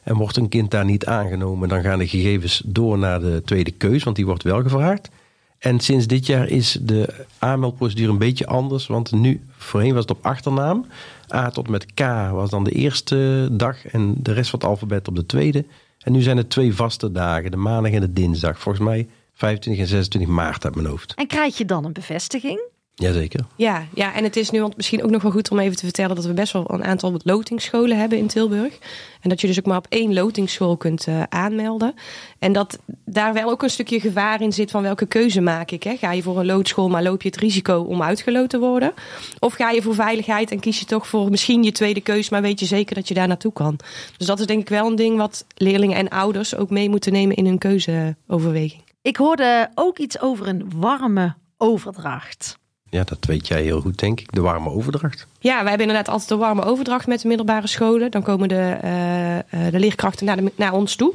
En 0.04 0.16
wordt 0.16 0.38
een 0.38 0.50
kind 0.50 0.72
daar 0.72 0.86
niet 0.86 1.06
aangenomen, 1.06 1.70
dan 1.70 1.82
gaan 1.82 2.00
de 2.00 2.08
gegevens 2.08 2.62
door 2.66 2.98
naar 2.98 3.20
de 3.20 3.42
tweede 3.46 3.72
keus, 3.72 4.04
want 4.04 4.16
die 4.16 4.26
wordt 4.26 4.44
wel 4.44 4.62
gevraagd. 4.62 5.10
En 5.58 5.80
sinds 5.80 6.08
dit 6.08 6.26
jaar 6.26 6.48
is 6.48 6.78
de 6.82 7.26
aanmeldprocedure 7.38 8.12
een 8.12 8.18
beetje 8.18 8.48
anders. 8.48 8.88
Want 8.88 9.12
nu, 9.12 9.42
voorheen 9.58 9.94
was 9.94 10.02
het 10.02 10.12
op 10.12 10.26
achternaam. 10.26 10.86
A 11.34 11.50
tot 11.50 11.70
met 11.70 11.94
K 11.94 12.00
was 12.32 12.50
dan 12.50 12.64
de 12.64 12.72
eerste 12.72 13.48
dag 13.52 13.86
en 13.86 14.16
de 14.18 14.34
rest 14.34 14.50
van 14.50 14.60
het 14.60 14.68
alfabet 14.68 15.08
op 15.08 15.16
de 15.16 15.26
tweede. 15.26 15.66
En 16.04 16.12
nu 16.12 16.22
zijn 16.22 16.38
het 16.38 16.50
twee 16.50 16.74
vaste 16.74 17.12
dagen, 17.12 17.52
de 17.52 17.58
maandag 17.58 17.92
en 17.92 18.02
de 18.02 18.14
dinsdag. 18.14 18.60
Volgens 18.60 18.86
mij 18.86 19.08
25 19.34 19.84
en 19.84 19.90
26 19.90 20.30
maart 20.30 20.66
uit 20.66 20.76
mijn 20.76 20.88
hoofd. 20.88 21.14
En 21.14 21.28
krijg 21.28 21.58
je 21.58 21.66
dan 21.66 21.86
een 21.86 21.94
bevestiging? 21.94 22.69
Jazeker. 23.00 23.46
Ja, 23.56 23.86
ja, 23.94 24.14
en 24.14 24.24
het 24.24 24.36
is 24.36 24.50
nu 24.50 24.68
misschien 24.76 25.04
ook 25.04 25.10
nog 25.10 25.22
wel 25.22 25.32
goed 25.32 25.52
om 25.52 25.60
even 25.60 25.76
te 25.76 25.84
vertellen 25.84 26.16
dat 26.16 26.26
we 26.26 26.34
best 26.34 26.54
wel 26.54 26.66
een 26.68 26.84
aantal 26.84 27.20
lotingsscholen 27.24 27.98
hebben 27.98 28.18
in 28.18 28.28
Tilburg. 28.28 28.78
En 29.22 29.30
dat 29.30 29.42
je 29.42 29.48
dus 29.48 29.60
ook 29.60 29.66
maar 29.66 29.78
op 29.78 29.86
één 29.90 30.14
lotingsschool 30.14 30.78
kunt 30.78 31.08
uh, 31.08 31.24
aanmelden. 31.30 31.94
En 32.40 32.54
dat 32.54 32.80
daar 33.06 33.34
wel 33.34 33.50
ook 33.50 33.64
een 33.64 33.70
stukje 33.70 34.00
gevaar 34.00 34.42
in 34.42 34.54
zit 34.54 34.72
van 34.72 34.82
welke 34.82 35.06
keuze 35.06 35.42
maak 35.42 35.72
ik. 35.72 35.84
Hè? 35.84 35.96
Ga 35.96 36.12
je 36.12 36.24
voor 36.24 36.40
een 36.40 36.46
loodschool, 36.46 36.90
maar 36.90 37.04
loop 37.04 37.22
je 37.22 37.30
het 37.30 37.38
risico 37.38 37.82
om 37.82 38.02
uitgeloot 38.02 38.50
te 38.50 38.60
worden? 38.60 38.94
Of 39.40 39.54
ga 39.54 39.70
je 39.70 39.82
voor 39.82 39.96
veiligheid 39.96 40.52
en 40.52 40.60
kies 40.60 40.80
je 40.80 40.86
toch 40.86 41.08
voor 41.08 41.30
misschien 41.30 41.64
je 41.64 41.72
tweede 41.72 42.02
keuze, 42.02 42.30
maar 42.32 42.42
weet 42.42 42.60
je 42.60 42.66
zeker 42.66 42.96
dat 42.96 43.08
je 43.08 43.14
daar 43.14 43.28
naartoe 43.28 43.54
kan? 43.54 43.80
Dus 44.18 44.28
dat 44.28 44.40
is 44.40 44.46
denk 44.46 44.62
ik 44.62 44.70
wel 44.70 44.88
een 44.88 44.96
ding 44.96 45.18
wat 45.18 45.46
leerlingen 45.56 45.98
en 45.98 46.10
ouders 46.10 46.56
ook 46.56 46.70
mee 46.70 46.90
moeten 46.90 47.12
nemen 47.12 47.36
in 47.36 47.46
hun 47.46 47.58
keuzeoverweging. 47.58 48.82
Ik 49.02 49.18
hoorde 49.18 49.70
ook 49.76 49.98
iets 49.98 50.20
over 50.22 50.48
een 50.48 50.72
warme 50.76 51.36
overdracht. 51.58 52.59
Ja, 52.90 53.04
dat 53.04 53.26
weet 53.26 53.48
jij 53.48 53.62
heel 53.62 53.82
goed, 53.82 54.00
denk 54.00 54.20
ik. 54.20 54.32
De 54.32 54.42
warme 54.42 54.70
overdracht. 54.70 55.28
Ja, 55.40 55.60
wij 55.60 55.70
hebben 55.70 55.88
inderdaad 55.88 56.10
altijd 56.10 56.30
de 56.30 56.36
warme 56.36 56.64
overdracht 56.64 57.08
met 57.08 57.22
de 57.22 57.28
middelbare 57.28 57.68
scholen. 57.68 58.12
Dan 58.12 58.24
komen 58.24 58.48
de, 58.48 58.78
uh, 58.84 59.72
de 59.72 59.80
leerkrachten 59.80 60.26
naar, 60.26 60.38
naar 60.56 60.74
ons 60.74 60.96
toe. 60.96 61.14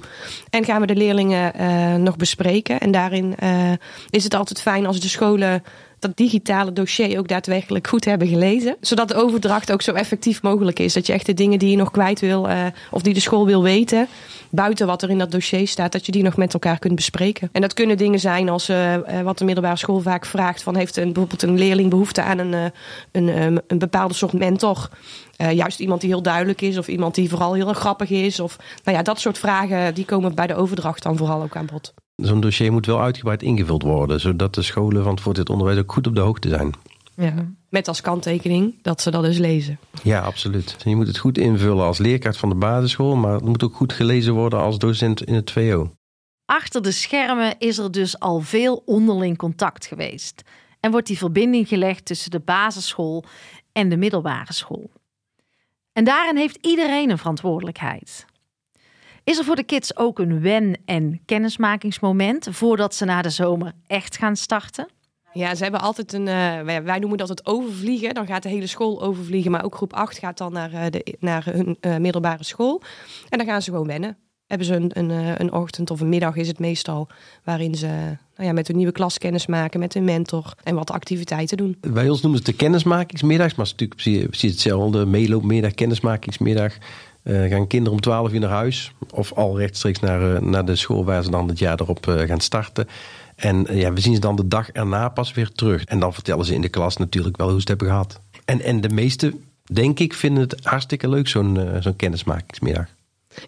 En 0.50 0.64
gaan 0.64 0.80
we 0.80 0.86
de 0.86 0.96
leerlingen 0.96 1.52
uh, 1.60 1.94
nog 1.94 2.16
bespreken. 2.16 2.80
En 2.80 2.90
daarin 2.90 3.34
is 4.10 4.24
het 4.24 4.34
altijd 4.34 4.60
fijn 4.60 4.86
als 4.86 5.00
de 5.00 5.08
scholen 5.08 5.62
dat 6.04 6.16
digitale 6.16 6.72
dossier 6.72 7.18
ook 7.18 7.28
daadwerkelijk 7.28 7.86
goed 7.86 8.04
hebben 8.04 8.28
gelezen. 8.28 8.76
Zodat 8.80 9.08
de 9.08 9.14
overdracht 9.14 9.72
ook 9.72 9.82
zo 9.82 9.92
effectief 9.92 10.42
mogelijk 10.42 10.78
is. 10.78 10.92
Dat 10.92 11.06
je 11.06 11.12
echt 11.12 11.26
de 11.26 11.34
dingen 11.34 11.58
die 11.58 11.70
je 11.70 11.76
nog 11.76 11.90
kwijt 11.90 12.20
wil, 12.20 12.48
uh, 12.48 12.66
of 12.90 13.02
die 13.02 13.14
de 13.14 13.20
school 13.20 13.46
wil 13.46 13.62
weten, 13.62 14.08
buiten 14.50 14.86
wat 14.86 15.02
er 15.02 15.10
in 15.10 15.18
dat 15.18 15.30
dossier 15.30 15.68
staat, 15.68 15.92
dat 15.92 16.06
je 16.06 16.12
die 16.12 16.22
nog 16.22 16.36
met 16.36 16.52
elkaar 16.52 16.78
kunt 16.78 16.94
bespreken. 16.94 17.48
En 17.52 17.60
dat 17.60 17.74
kunnen 17.74 17.96
dingen 17.96 18.20
zijn 18.20 18.48
als 18.48 18.70
uh, 18.70 18.94
wat 19.22 19.38
de 19.38 19.44
middelbare 19.44 19.76
school 19.76 20.00
vaak 20.00 20.26
vraagt: 20.26 20.62
van 20.62 20.76
heeft 20.76 20.96
een, 20.96 21.12
bijvoorbeeld 21.12 21.42
een 21.42 21.58
leerling 21.58 21.90
behoefte 21.90 22.22
aan 22.22 22.38
een, 22.38 22.72
een, 23.12 23.62
een 23.66 23.78
bepaalde 23.78 24.14
soort 24.14 24.32
mentor. 24.32 24.88
Juist 25.36 25.80
iemand 25.80 26.00
die 26.00 26.10
heel 26.10 26.22
duidelijk 26.22 26.60
is, 26.60 26.78
of 26.78 26.88
iemand 26.88 27.14
die 27.14 27.28
vooral 27.28 27.54
heel 27.54 27.72
grappig 27.72 28.10
is. 28.10 28.40
Of 28.40 28.56
nou 28.84 28.96
ja, 28.96 29.02
dat 29.02 29.20
soort 29.20 29.38
vragen 29.38 29.94
die 29.94 30.04
komen 30.04 30.34
bij 30.34 30.46
de 30.46 30.54
overdracht 30.54 31.02
dan 31.02 31.16
vooral 31.16 31.42
ook 31.42 31.56
aan 31.56 31.66
bod. 31.66 31.94
Zo'n 32.16 32.40
dossier 32.40 32.72
moet 32.72 32.86
wel 32.86 33.00
uitgebreid 33.00 33.42
ingevuld 33.42 33.82
worden, 33.82 34.20
zodat 34.20 34.54
de 34.54 34.62
scholen 34.62 35.02
van 35.02 35.12
het 35.12 35.20
voortgezet 35.20 35.50
onderwijs 35.50 35.78
ook 35.78 35.92
goed 35.92 36.06
op 36.06 36.14
de 36.14 36.20
hoogte 36.20 36.48
zijn. 36.48 36.72
Ja, 37.16 37.34
met 37.68 37.88
als 37.88 38.00
kanttekening 38.00 38.82
dat 38.82 39.00
ze 39.00 39.10
dat 39.10 39.22
dus 39.22 39.38
lezen. 39.38 39.78
Ja, 40.02 40.20
absoluut. 40.20 40.76
Je 40.84 40.96
moet 40.96 41.06
het 41.06 41.18
goed 41.18 41.38
invullen 41.38 41.84
als 41.84 41.98
leerkracht 41.98 42.36
van 42.36 42.48
de 42.48 42.54
basisschool, 42.54 43.16
maar 43.16 43.34
het 43.34 43.44
moet 43.44 43.62
ook 43.62 43.74
goed 43.74 43.92
gelezen 43.92 44.34
worden 44.34 44.58
als 44.58 44.78
docent 44.78 45.24
in 45.24 45.34
het 45.34 45.50
VO. 45.50 45.90
Achter 46.44 46.82
de 46.82 46.92
schermen 46.92 47.54
is 47.58 47.78
er 47.78 47.90
dus 47.90 48.18
al 48.18 48.40
veel 48.40 48.82
onderling 48.86 49.36
contact 49.36 49.86
geweest. 49.86 50.42
En 50.80 50.90
wordt 50.90 51.06
die 51.06 51.18
verbinding 51.18 51.68
gelegd 51.68 52.04
tussen 52.04 52.30
de 52.30 52.40
basisschool 52.40 53.24
en 53.72 53.88
de 53.88 53.96
middelbare 53.96 54.52
school. 54.52 54.90
En 55.92 56.04
daarin 56.04 56.36
heeft 56.36 56.58
iedereen 56.60 57.10
een 57.10 57.18
verantwoordelijkheid. 57.18 58.26
Is 59.24 59.38
er 59.38 59.44
voor 59.44 59.56
de 59.56 59.62
kids 59.62 59.96
ook 59.96 60.18
een 60.18 60.40
wen- 60.40 60.76
en 60.84 61.20
kennismakingsmoment 61.24 62.48
voordat 62.50 62.94
ze 62.94 63.04
na 63.04 63.22
de 63.22 63.30
zomer 63.30 63.72
echt 63.86 64.16
gaan 64.16 64.36
starten? 64.36 64.88
Ja, 65.32 65.54
ze 65.54 65.62
hebben 65.62 65.80
altijd 65.80 66.12
een, 66.12 66.26
uh, 66.26 66.80
wij, 66.84 66.98
noemen 66.98 67.18
dat 67.18 67.28
het 67.28 67.46
overvliegen. 67.46 68.14
Dan 68.14 68.26
gaat 68.26 68.42
de 68.42 68.48
hele 68.48 68.66
school 68.66 69.02
overvliegen, 69.02 69.50
maar 69.50 69.64
ook 69.64 69.74
groep 69.74 69.92
8 69.92 70.18
gaat 70.18 70.38
dan 70.38 70.52
naar, 70.52 70.72
uh, 70.72 70.80
de, 70.90 71.16
naar 71.20 71.44
hun 71.44 71.76
uh, 71.80 71.96
middelbare 71.96 72.44
school. 72.44 72.82
En 73.28 73.38
dan 73.38 73.46
gaan 73.46 73.62
ze 73.62 73.70
gewoon 73.70 73.86
wennen. 73.86 74.16
Hebben 74.46 74.66
ze 74.66 74.74
een, 74.74 74.90
een, 74.98 75.40
een 75.40 75.52
ochtend 75.52 75.90
of 75.90 76.00
een 76.00 76.08
middag 76.08 76.36
is 76.36 76.48
het 76.48 76.58
meestal, 76.58 77.08
waarin 77.44 77.74
ze 77.74 77.86
nou 78.36 78.48
ja, 78.48 78.52
met 78.52 78.66
hun 78.66 78.76
nieuwe 78.76 78.92
klas 78.92 79.18
kennis 79.18 79.46
maken, 79.46 79.80
met 79.80 79.94
hun 79.94 80.04
mentor 80.04 80.54
en 80.62 80.74
wat 80.74 80.90
activiteiten 80.90 81.56
doen. 81.56 81.76
Bij 81.80 82.08
ons 82.08 82.20
noemen 82.22 82.40
ze 82.40 82.46
het 82.46 82.58
de 82.58 82.64
kennismakingsmiddags, 82.64 83.54
maar 83.54 83.66
het 83.66 83.74
is 83.80 83.86
natuurlijk 83.88 84.30
precies 84.30 84.50
hetzelfde. 84.52 85.06
Meeloopmiddag, 85.06 85.74
kennismakingsmiddag. 85.74 86.76
Uh, 87.24 87.50
gaan 87.50 87.66
kinderen 87.66 87.92
om 87.92 88.00
12 88.00 88.32
uur 88.32 88.40
naar 88.40 88.50
huis 88.50 88.92
of 89.10 89.32
al 89.32 89.58
rechtstreeks 89.58 90.00
naar, 90.00 90.32
uh, 90.32 90.40
naar 90.40 90.64
de 90.64 90.76
school 90.76 91.04
waar 91.04 91.22
ze 91.22 91.30
dan 91.30 91.48
het 91.48 91.58
jaar 91.58 91.80
erop 91.80 92.06
uh, 92.06 92.20
gaan 92.20 92.40
starten. 92.40 92.88
En 93.36 93.66
ja, 93.70 93.92
we 93.92 94.00
zien 94.00 94.14
ze 94.14 94.20
dan 94.20 94.36
de 94.36 94.48
dag 94.48 94.70
erna 94.70 95.08
pas 95.08 95.32
weer 95.32 95.52
terug. 95.52 95.84
En 95.84 95.98
dan 95.98 96.14
vertellen 96.14 96.44
ze 96.44 96.54
in 96.54 96.60
de 96.60 96.68
klas 96.68 96.96
natuurlijk 96.96 97.36
wel 97.36 97.46
hoe 97.46 97.60
ze 97.60 97.60
het 97.60 97.68
hebben 97.68 97.88
gehad. 97.88 98.20
En, 98.44 98.60
en 98.60 98.80
de 98.80 98.88
meesten, 98.88 99.44
denk 99.72 99.98
ik, 99.98 100.14
vinden 100.14 100.42
het 100.42 100.64
hartstikke 100.64 101.08
leuk, 101.08 101.28
zo'n 101.28 101.58
zo'n 101.80 101.96
kennismakingsmiddag. 101.96 102.86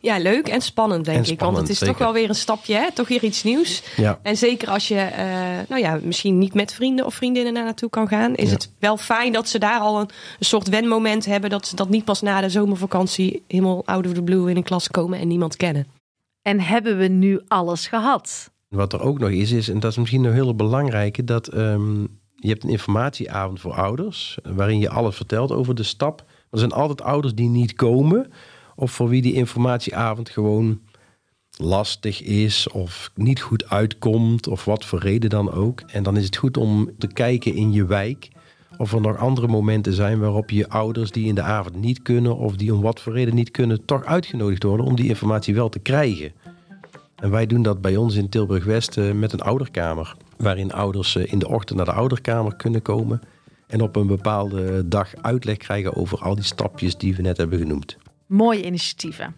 Ja, 0.01 0.19
leuk 0.19 0.49
en 0.49 0.61
spannend, 0.61 1.05
denk 1.05 1.27
En 1.27 1.33
ik. 1.33 1.41
Want 1.41 1.57
het 1.57 1.69
is 1.69 1.79
zeker. 1.79 1.95
toch 1.95 2.03
wel 2.05 2.13
weer 2.13 2.29
een 2.29 2.35
stapje, 2.35 2.75
hè? 2.75 2.93
toch 2.93 3.09
weer 3.09 3.23
iets 3.25 3.43
nieuws. 3.43 3.83
Ja. 3.97 4.19
En 4.23 4.37
zeker 4.37 4.69
als 4.69 4.89
je, 4.89 4.95
uh, 4.95 5.69
nou 5.69 5.81
ja, 5.83 5.99
misschien 6.03 6.39
niet 6.39 6.55
met 6.55 6.73
vrienden 6.75 7.07
of 7.07 7.15
vriendinnen 7.15 7.53
naar 7.53 7.65
naartoe 7.65 7.91
kan 7.91 8.09
gaan, 8.09 8.35
is 8.35 8.47
Ja. 8.49 8.55
het 8.55 8.71
wel 8.79 8.97
fijn 8.97 9.33
dat 9.33 9.49
ze 9.49 9.59
daar 9.59 9.81
al 9.81 10.01
een, 10.01 10.09
een 10.39 10.45
soort 10.47 10.69
wenmoment 10.69 11.25
hebben. 11.27 11.51
Dat 11.51 11.67
ze 11.67 11.77
dat 11.77 11.89
niet 11.89 12.05
pas 12.05 12.21
na 12.23 12.41
de 12.41 12.49
zomervakantie 12.49 13.43
helemaal 13.47 13.83
out 13.85 14.07
of 14.07 14.13
the 14.13 14.23
blue 14.23 14.51
in 14.51 14.57
een 14.57 14.63
klas 14.63 14.89
komen 14.89 15.19
en 15.19 15.29
niemand 15.29 15.57
kennen. 15.57 15.87
En 16.43 16.61
hebben 16.61 16.99
we 16.99 17.07
nu 17.09 17.41
alles 17.49 17.87
gehad? 17.87 18.51
Wat 18.69 18.93
er 18.93 19.01
ook 19.01 19.19
nog 19.19 19.31
is, 19.31 19.51
is, 19.53 19.69
en 19.69 19.81
dat 19.81 19.91
is 19.91 19.97
misschien 19.97 20.25
een 20.25 20.33
hele 20.33 20.55
belangrijke, 20.55 21.25
dat 21.25 21.47
ehm, 21.49 22.01
je 22.35 22.49
hebt 22.49 22.65
een 22.65 22.71
informatieavond 22.71 23.61
voor 23.61 23.75
ouders, 23.75 24.39
waarin 24.43 24.79
je 24.79 24.89
alles 24.91 25.17
vertelt 25.17 25.53
over 25.53 25.75
de 25.75 25.83
stap. 25.83 26.25
Er 26.51 26.59
zijn 26.59 26.73
altijd 26.73 27.03
ouders 27.03 27.35
die 27.35 27.49
niet 27.49 27.75
komen, 27.75 28.33
of 28.77 28.93
voor 28.93 29.09
wie 29.09 29.23
die 29.23 29.35
informatieavond 29.35 30.31
gewoon 30.31 30.81
lastig 31.57 32.23
is, 32.23 32.69
of 32.69 33.11
niet 33.15 33.41
goed 33.41 33.69
uitkomt, 33.69 34.47
of 34.47 34.65
wat 34.65 34.85
voor 34.85 34.99
reden 34.99 35.31
dan 35.31 35.53
ook. 35.53 35.81
En 35.81 36.03
dan 36.03 36.17
is 36.17 36.25
het 36.25 36.37
goed 36.37 36.57
om 36.57 36.91
te 36.99 37.07
kijken 37.07 37.55
in 37.55 37.73
je 37.73 37.87
wijk 37.87 38.29
of 38.79 38.93
er 38.93 39.01
nog 39.01 39.17
andere 39.17 39.47
momenten 39.47 39.93
zijn 39.93 40.19
waarop 40.19 40.51
je 40.51 40.69
ouders 40.69 41.11
die 41.11 41.27
in 41.27 41.35
de 41.35 41.43
avond 41.43 41.77
niet 41.77 42.03
kunnen, 42.03 42.37
of 42.37 42.57
die 42.57 42.75
om 42.75 42.81
wat 42.81 43.01
voor 43.01 43.13
reden 43.13 43.35
niet 43.35 43.51
kunnen, 43.51 43.85
toch 43.85 44.05
uitgenodigd 44.05 44.63
worden 44.63 44.87
om 44.87 44.97
die 44.97 45.09
informatie 45.09 45.55
wel 45.55 45.69
te 45.69 45.79
krijgen. 45.79 46.33
En 47.17 47.31
wij 47.31 47.47
doen 47.47 47.63
dat 47.63 47.81
bij 47.81 47.97
ons 47.97 48.15
in 48.15 48.29
Tilburg-West 48.29 48.97
eh, 48.97 49.13
met 49.13 49.33
een 49.33 49.41
ouderkamer. 49.41 50.17
Waarin 50.37 50.73
ouders 50.73 51.17
eh, 51.17 51.33
in 51.33 51.39
de 51.39 51.49
ochtend 51.49 51.77
naar 51.77 51.87
de 51.87 51.93
ouderkamer 51.93 52.57
kunnen 52.57 52.83
komen. 52.83 53.21
En 53.67 53.81
op 53.81 53.97
een 53.97 54.07
bepaalde 54.07 54.89
dag 54.89 55.15
uitleg 55.21 55.57
krijgen 55.57 55.95
over 55.95 56.19
al 56.19 56.35
die 56.35 56.45
stapjes 56.45 56.97
die 56.97 57.17
we 57.17 57.23
net 57.23 57.37
hebben 57.37 57.59
genoemd. 57.59 57.97
Mooie 58.27 58.65
initiatieven. 58.65 59.35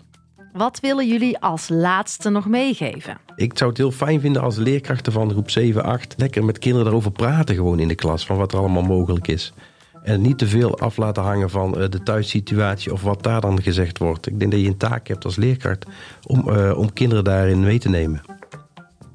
Wat 0.52 0.80
willen 0.80 1.08
jullie 1.08 1.38
als 1.38 1.68
laatste 1.68 2.30
nog 2.30 2.46
meegeven? 2.46 3.18
Ik 3.36 3.58
zou 3.58 3.70
het 3.70 3.78
heel 3.78 3.90
fijn 3.90 4.20
vinden 4.20 4.42
als 4.42 4.56
leerkrachten 4.56 5.12
van 5.12 5.30
groep 5.30 5.50
7, 5.50 5.84
8 5.84 6.14
lekker 6.16 6.44
met 6.44 6.58
kinderen 6.58 6.84
daarover 6.86 7.10
praten 7.10 7.54
gewoon 7.54 7.78
in 7.78 7.88
de 7.88 7.94
klas. 7.94 8.26
Van 8.26 8.36
wat 8.36 8.52
er 8.52 8.58
allemaal 8.58 8.82
mogelijk 8.82 9.28
is. 9.28 9.52
En 10.02 10.20
niet 10.20 10.38
te 10.38 10.46
veel 10.46 10.78
af 10.78 10.96
laten 10.96 11.22
hangen 11.22 11.50
van 11.50 11.78
eh, 11.78 11.88
de 11.88 12.02
thuissituatie 12.02 12.92
of 12.92 13.02
wat 13.02 13.22
daar 13.22 13.40
dan 13.40 13.62
gezegd 13.62 13.98
wordt. 13.98 14.26
Ik 14.26 14.38
denk 14.38 14.50
dat 14.50 14.60
je 14.60 14.66
een 14.66 14.76
taak 14.76 15.08
hebt 15.08 15.24
als 15.24 15.36
leerkracht 15.36 15.86
om, 16.26 16.50
eh, 16.50 16.78
om 16.78 16.92
kinderen 16.92 17.24
daarin 17.24 17.60
mee 17.60 17.78
te 17.78 17.88
nemen. 17.88 18.22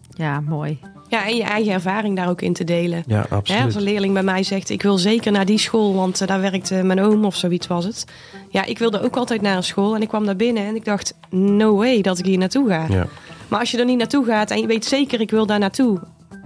Ja, 0.09 0.39
mooi. 0.39 0.79
Ja, 1.13 1.27
en 1.27 1.35
je 1.35 1.43
eigen 1.43 1.73
ervaring 1.73 2.15
daar 2.15 2.29
ook 2.29 2.41
in 2.41 2.53
te 2.53 2.63
delen. 2.63 3.03
Ja, 3.07 3.15
Hè, 3.15 3.21
als 3.21 3.29
absoluut. 3.31 3.75
een 3.75 3.81
leerling 3.81 4.13
bij 4.13 4.23
mij 4.23 4.43
zegt, 4.43 4.69
ik 4.69 4.81
wil 4.81 4.97
zeker 4.97 5.31
naar 5.31 5.45
die 5.45 5.57
school, 5.57 5.93
want 5.93 6.21
eh, 6.21 6.27
daar 6.27 6.41
werkte 6.41 6.83
mijn 6.83 7.01
oom 7.01 7.25
of 7.25 7.35
zoiets 7.35 7.67
was 7.67 7.85
het. 7.85 8.05
Ja, 8.49 8.65
ik 8.65 8.79
wilde 8.79 9.01
ook 9.01 9.15
altijd 9.15 9.41
naar 9.41 9.55
een 9.55 9.63
school 9.63 9.95
en 9.95 10.01
ik 10.01 10.07
kwam 10.07 10.25
daar 10.25 10.35
binnen 10.35 10.65
en 10.65 10.75
ik 10.75 10.85
dacht, 10.85 11.13
no 11.29 11.75
way 11.75 12.01
dat 12.01 12.19
ik 12.19 12.25
hier 12.25 12.37
naartoe 12.37 12.69
ga. 12.69 12.85
Ja. 12.89 13.07
Maar 13.47 13.59
als 13.59 13.71
je 13.71 13.77
er 13.77 13.85
niet 13.85 13.97
naartoe 13.97 14.25
gaat 14.25 14.51
en 14.51 14.59
je 14.61 14.67
weet 14.67 14.85
zeker, 14.85 15.21
ik 15.21 15.31
wil 15.31 15.45
daar 15.45 15.59
naartoe. 15.59 15.99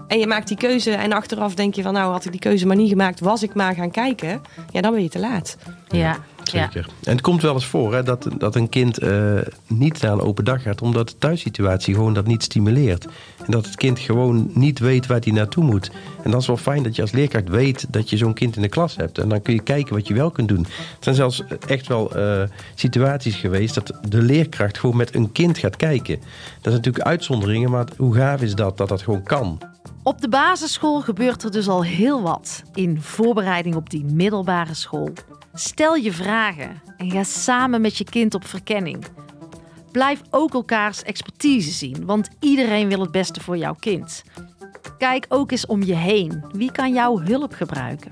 En 0.08 0.20
je 0.20 0.28
maakt 0.28 0.48
die 0.48 0.58
keuze 0.58 0.92
en 0.92 1.14
achteraf 1.14 1.56
denk 1.56 1.76
je 1.76 1.82
van, 1.82 1.94
nou 1.94 2.12
had 2.12 2.26
ik 2.26 2.32
die 2.32 2.40
keuze 2.40 2.68
maar 2.68 2.76
niet 2.76 2.90
gemaakt, 2.90 3.20
was 3.20 3.44
ik 3.44 3.54
maar 3.54 3.76
gaan 3.76 3.92
kijken. 3.92 4.42
Ja, 4.72 4.82
dan 4.82 4.94
ben 4.94 5.04
je 5.04 5.10
te 5.10 5.20
laat. 5.20 5.58
Ja, 5.88 6.18
Zeker. 6.44 6.88
En 7.04 7.12
het 7.12 7.22
komt 7.22 7.42
wel 7.42 7.54
eens 7.54 7.66
voor 7.66 7.94
hè, 7.94 8.04
dat, 8.04 8.28
dat 8.38 8.56
een 8.56 8.70
kind 8.70 8.98
eh, 8.98 9.40
niet 9.68 10.02
naar 10.02 10.12
een 10.12 10.22
open 10.22 10.46
dag 10.46 10.62
gaat, 10.62 10.82
omdat 10.82 11.10
de 11.10 11.18
thuissituatie 11.18 11.94
gewoon 11.94 12.14
dat 12.14 12.28
niet 12.28 12.44
stimuleert. 12.44 13.06
En 13.48 13.54
dat 13.54 13.66
het 13.66 13.76
kind 13.76 14.00
gewoon 14.00 14.50
niet 14.54 14.80
weet 14.80 15.08
waar 15.08 15.20
hij 15.20 15.32
naartoe 15.32 15.64
moet. 15.64 15.92
En 16.24 16.32
dat 16.32 16.42
is 16.42 16.48
wel 16.48 16.58
fijn 16.58 16.84
dat 16.84 16.96
je 16.96 17.02
als 17.02 17.12
leerkracht 17.12 17.50
weet 17.50 17.86
dat 17.90 18.10
je 18.10 18.18
zo'n 18.18 18.34
kind 18.34 18.56
in 18.56 18.62
de 18.62 18.70
klas 18.70 18.96
hebt. 18.96 19.18
En 19.18 19.30
dan 19.30 19.42
kun 19.42 19.54
je 19.54 19.62
kijken 19.62 19.96
wat 19.96 20.08
je 20.08 20.14
wel 20.14 20.32
kunt 20.32 20.48
doen. 20.48 20.66
Er 20.66 20.98
zijn 21.00 21.16
zelfs 21.16 21.44
echt 21.68 21.88
wel 21.88 22.16
eh, 22.16 22.44
situaties 22.76 23.36
geweest 23.36 23.74
dat 23.74 23.94
de 24.10 24.22
leerkracht 24.22 24.78
gewoon 24.78 24.98
met 24.98 25.16
een 25.16 25.32
kind 25.32 25.58
gaat 25.58 25.76
kijken. 25.76 26.20
Dat 26.62 26.74
is 26.74 26.78
natuurlijk 26.78 27.06
uitzonderingen, 27.06 27.72
maar 27.72 27.86
hoe 27.98 28.16
gaaf 28.16 28.42
is 28.42 28.56
dat 28.56 28.78
dat 28.78 28.90
dat 28.90 29.02
gewoon 29.02 29.24
kan? 29.24 29.60
Op 30.04 30.22
de 30.22 30.30
basisschool 30.30 31.02
gebeurt 31.02 31.44
er 31.44 31.52
dus 31.52 31.68
al 31.68 31.84
heel 31.84 32.22
wat 32.22 32.64
in 32.74 33.02
voorbereiding 33.02 33.76
op 33.76 33.90
die 33.90 34.06
middelbare 34.06 34.74
school. 34.74 35.10
Stel 35.54 35.96
je 35.96 36.12
vragen 36.12 36.82
en 36.98 37.12
ga 37.12 37.24
samen 37.24 37.82
met 37.82 37.98
je 37.98 38.04
kind 38.04 38.34
op 38.34 38.46
verkenning. 38.46 39.06
Blijf 39.92 40.22
ook 40.30 40.54
elkaars 40.54 41.04
expertise 41.04 41.72
zien, 41.72 42.06
want 42.06 42.30
iedereen 42.40 42.88
wil 42.88 43.00
het 43.00 43.12
beste 43.12 43.42
voor 43.42 43.58
jouw 43.58 43.76
kind. 43.80 44.24
Kijk 44.98 45.26
ook 45.30 45.52
eens 45.52 45.66
om 45.66 45.84
je 45.84 45.96
heen. 45.96 46.46
Wie 46.52 46.72
kan 46.72 46.94
jouw 46.94 47.20
hulp 47.20 47.54
gebruiken? 47.54 48.12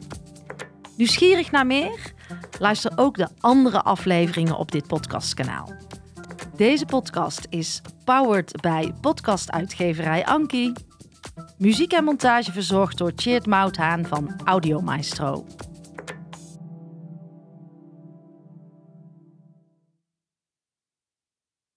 Nieuwsgierig 0.98 1.52
naar 1.52 1.66
meer? 1.66 2.14
Luister 2.60 2.92
ook 2.96 3.18
de 3.18 3.28
andere 3.40 3.82
afleveringen 3.82 4.58
op 4.58 4.72
dit 4.72 4.88
podcastkanaal. 4.88 5.74
Deze 6.56 6.86
podcast 6.86 7.48
is 7.50 7.82
powered 8.04 8.62
bij 8.62 8.94
podcastuitgeverij 9.02 10.26
Anki. 10.26 10.74
Muziek 11.58 11.92
en 11.92 12.04
montage 12.04 12.52
verzorgd 12.52 12.98
door 12.98 13.12
Cheert 13.16 13.46
Mouthaan 13.46 14.06
van 14.06 14.36
Audio 14.44 14.82
Maestro. 14.82 15.46